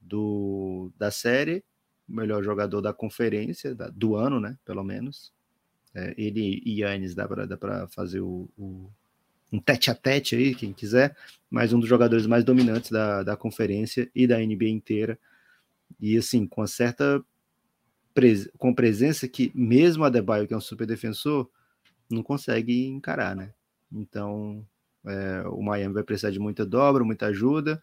[0.00, 1.64] do, da série,
[2.08, 4.56] o melhor jogador da conferência, da, do ano, né?
[4.64, 5.32] Pelo menos.
[5.94, 8.90] É, ele e Yannis dá para fazer o, o
[9.52, 11.14] um tete a tete aí, quem quiser,
[11.50, 15.18] mas um dos jogadores mais dominantes da, da conferência e da NBA inteira.
[16.00, 17.22] E assim, com certa
[18.58, 21.50] com presença que mesmo a Adebayo, que é um super defensor,
[22.14, 23.52] não consegue encarar, né?
[23.90, 24.66] Então,
[25.06, 27.80] é, o Miami vai precisar de muita dobra, muita ajuda,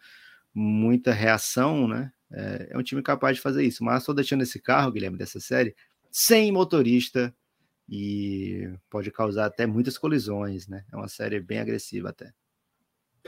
[0.54, 2.12] muita reação, né?
[2.32, 3.84] É, é um time capaz de fazer isso.
[3.84, 5.74] Mas estou deixando esse carro, Guilherme, dessa série,
[6.10, 7.34] sem motorista,
[7.88, 10.84] e pode causar até muitas colisões, né?
[10.92, 12.32] É uma série bem agressiva até.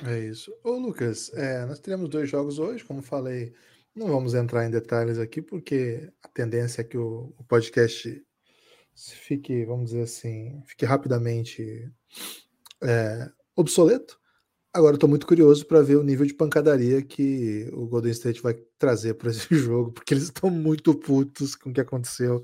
[0.04, 0.54] É isso.
[0.62, 3.52] Ô, Lucas, é, nós teremos dois jogos hoje, como falei,
[3.94, 8.24] não vamos entrar em detalhes aqui, porque a tendência é que o, o podcast
[8.94, 11.90] fique, vamos dizer assim, fique rapidamente
[12.82, 14.20] é, obsoleto.
[14.72, 18.54] Agora tô muito curioso para ver o nível de pancadaria que o Golden State vai
[18.78, 22.42] trazer para esse jogo, porque eles estão muito putos com o que aconteceu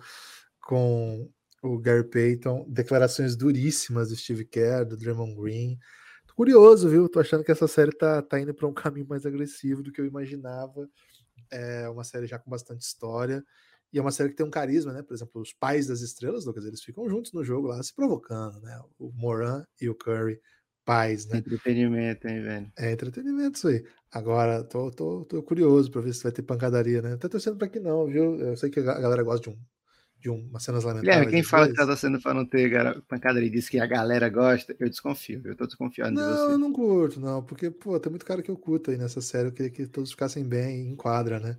[0.61, 1.31] com
[1.63, 5.79] o Gary Payton, declarações duríssimas do Steve Kerr, do Draymond Green.
[6.27, 7.09] Tô curioso, viu?
[7.09, 10.01] Tô achando que essa série tá, tá indo para um caminho mais agressivo do que
[10.01, 10.89] eu imaginava.
[11.51, 13.43] É uma série já com bastante história.
[13.93, 15.03] E é uma série que tem um carisma, né?
[15.03, 18.61] Por exemplo, os pais das estrelas, Lucas, eles ficam juntos no jogo lá, se provocando,
[18.61, 18.81] né?
[18.99, 20.41] O Moran e o Curry
[20.85, 21.39] paz, né?
[21.39, 22.73] Entretenimento, hein, velho?
[22.79, 23.85] É entretenimento isso aí.
[24.11, 27.17] Agora, tô, tô, tô curioso para ver se vai ter pancadaria, né?
[27.19, 28.37] Tô torcendo para que não, viu?
[28.37, 29.59] Eu sei que a galera gosta de um
[30.21, 31.31] de umas cenas lamentáveis.
[31.31, 34.75] quem fala que tá torcendo para não ter pancadaria e diz que a galera gosta,
[34.79, 35.41] eu desconfio.
[35.45, 36.45] Eu tô desconfiando não, de você.
[36.45, 39.21] Não, eu não curto, não, porque, pô, tem muito cara que eu curto aí nessa
[39.21, 39.49] série.
[39.49, 41.57] Eu queria que todos ficassem bem em quadra, né?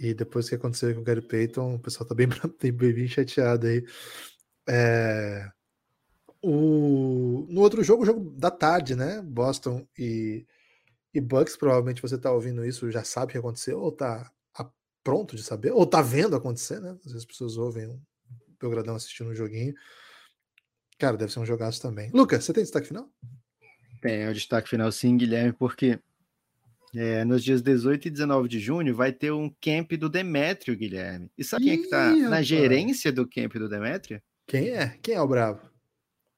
[0.00, 2.28] E depois que aconteceu com o Gary Payton, o pessoal tá bem,
[2.72, 3.84] bem, chateado aí.
[4.68, 5.50] É...
[6.42, 7.46] O...
[7.50, 9.20] No outro jogo, o jogo da tarde, né?
[9.22, 10.46] Boston e,
[11.12, 14.30] e Bucks, provavelmente você tá ouvindo isso, já sabe o que aconteceu, ou tá
[15.08, 16.90] pronto de saber, ou tá vendo acontecer, né?
[16.90, 17.98] Às vezes as pessoas ouvem um
[18.60, 19.74] Belgradão assistindo um joguinho.
[20.98, 22.10] Cara, deve ser um jogaço também.
[22.12, 23.10] Lucas, você tem destaque final?
[24.02, 25.98] Tem, o destaque final sim, Guilherme, porque
[26.94, 31.30] é, nos dias 18 e 19 de junho vai ter um camp do Demétrio, Guilherme.
[31.36, 34.22] E sabe Ih, quem é que tá na gerência do camp do Demétrio?
[34.46, 34.98] Quem é?
[35.02, 35.60] Quem é o brabo?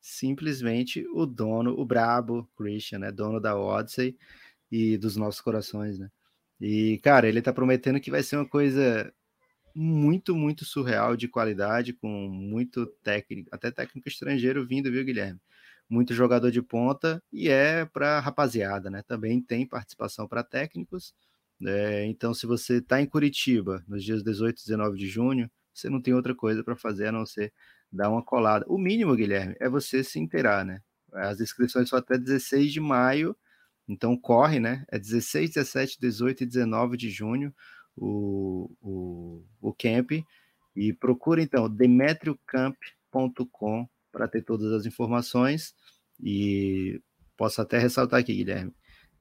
[0.00, 3.12] Simplesmente o dono, o brabo Christian, né?
[3.12, 4.16] Dono da Odyssey
[4.70, 6.10] e dos nossos corações, né?
[6.60, 9.12] E, cara, ele tá prometendo que vai ser uma coisa
[9.74, 15.40] muito, muito surreal de qualidade, com muito técnico, até técnico estrangeiro vindo, viu, Guilherme?
[15.90, 19.02] Muito jogador de ponta e é para rapaziada, né?
[19.02, 21.12] Também tem participação para técnicos.
[21.66, 25.90] É, então, se você está em Curitiba nos dias 18 e 19 de junho, você
[25.90, 27.52] não tem outra coisa para fazer a não ser
[27.92, 28.64] dar uma colada.
[28.68, 30.80] O mínimo, Guilherme, é você se inteirar, né?
[31.12, 33.36] As inscrições são até 16 de maio,
[33.88, 34.84] então corre, né?
[34.88, 37.52] É 16, 17, 18 e 19 de junho
[37.96, 40.12] o, o, o camp.
[40.76, 45.74] E procura então demetriocamp.com para ter todas as informações.
[46.22, 47.00] E
[47.36, 48.72] posso até ressaltar aqui, Guilherme.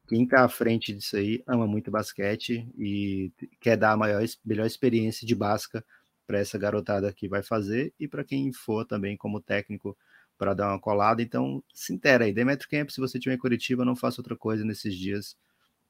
[0.08, 4.66] Quem está à frente disso aí ama muito basquete e quer dar a maior, melhor
[4.66, 5.86] experiência de basca
[6.26, 9.98] para essa garotada que vai fazer e para quem for também como técnico
[10.38, 11.22] para dar uma colada.
[11.22, 12.34] Então, se intera aí.
[12.34, 15.38] Demetrio Camp, se você estiver em Curitiba, não faça outra coisa nesses dias,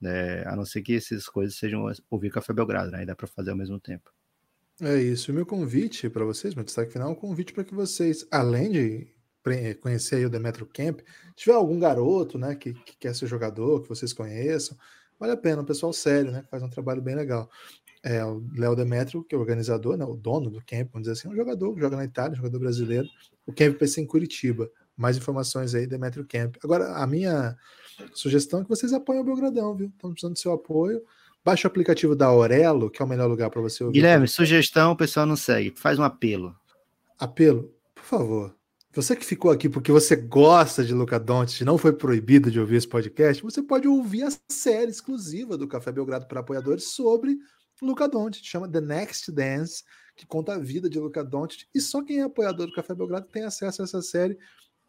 [0.01, 0.43] né?
[0.47, 3.03] a não ser que essas coisas sejam ouvir Café Belgrado, né?
[3.03, 4.11] E dá para fazer ao mesmo tempo.
[4.81, 5.31] É isso.
[5.31, 8.71] O meu convite para vocês, meu destaque final, é um convite para que vocês, além
[8.71, 9.07] de
[9.81, 10.99] conhecer aí o Demetrio Camp,
[11.35, 14.77] tiver algum garoto, né, que, que, quer ser jogador, que vocês conheçam,
[15.19, 17.49] vale a pena, um pessoal sério, né, que faz um trabalho bem legal.
[18.01, 21.19] É, o Léo Demetrio, que é o organizador, né, o dono do camp, vamos dizer
[21.19, 23.07] assim, é um jogador que joga na Itália, um jogador brasileiro.
[23.45, 24.69] O camp vai ser em Curitiba.
[24.95, 26.55] Mais informações aí, Demetrio Camp.
[26.63, 27.57] Agora, a minha
[28.13, 29.87] sugestão é que vocês apoiem o Belgradão, viu?
[29.87, 31.01] Estamos precisando do seu apoio.
[31.43, 33.93] Baixe o aplicativo da Aurelo, que é o melhor lugar para você ouvir.
[33.93, 35.73] Guilherme, sugestão, o pessoal não segue.
[35.75, 36.55] Faz um apelo.
[37.17, 37.73] Apelo?
[37.95, 38.59] Por favor.
[38.91, 42.77] Você que ficou aqui porque você gosta de Luca Doncic, não foi proibido de ouvir
[42.77, 47.37] esse podcast, você pode ouvir a série exclusiva do Café Belgrado para apoiadores sobre
[47.81, 49.83] Luca Doncic, chama The Next Dance,
[50.15, 53.27] que conta a vida de Luca Doncic, e só quem é apoiador do Café Belgrado
[53.27, 54.37] tem acesso a essa série.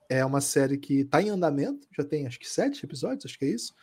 [0.09, 3.45] É uma série que está em andamento, já tem acho que sete episódios, acho que
[3.45, 3.75] é isso,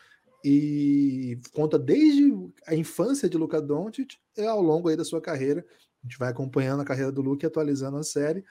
[0.43, 2.31] e conta desde
[2.65, 5.65] a infância de Luca Doncic e ao longo aí da sua carreira.
[6.03, 8.43] A gente vai acompanhando a carreira do Luca e atualizando a série.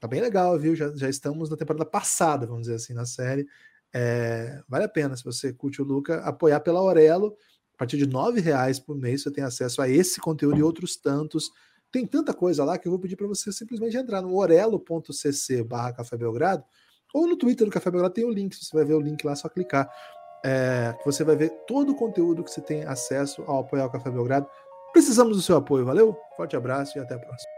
[0.00, 0.74] Tá bem legal, viu?
[0.74, 3.46] Já, já estamos na temporada passada, vamos dizer assim, na série.
[3.92, 7.36] É, vale a pena, se você curte o Luca, apoiar pela Aurelo.
[7.74, 10.96] A partir de R$ reais por mês você tem acesso a esse conteúdo e outros
[10.96, 11.50] tantos.
[11.92, 15.92] Tem tanta coisa lá que eu vou pedir para você simplesmente entrar no orelo.cc barra
[15.92, 16.64] Café Belgrado
[17.14, 19.32] ou no Twitter do Café Belgrado tem o link, você vai ver o link lá,
[19.32, 19.90] é só clicar.
[20.48, 24.10] É, você vai ver todo o conteúdo que você tem acesso ao apoiar o Café
[24.10, 24.46] Belgrado.
[24.92, 26.16] Precisamos do seu apoio, valeu?
[26.36, 27.55] Forte abraço e até a próxima.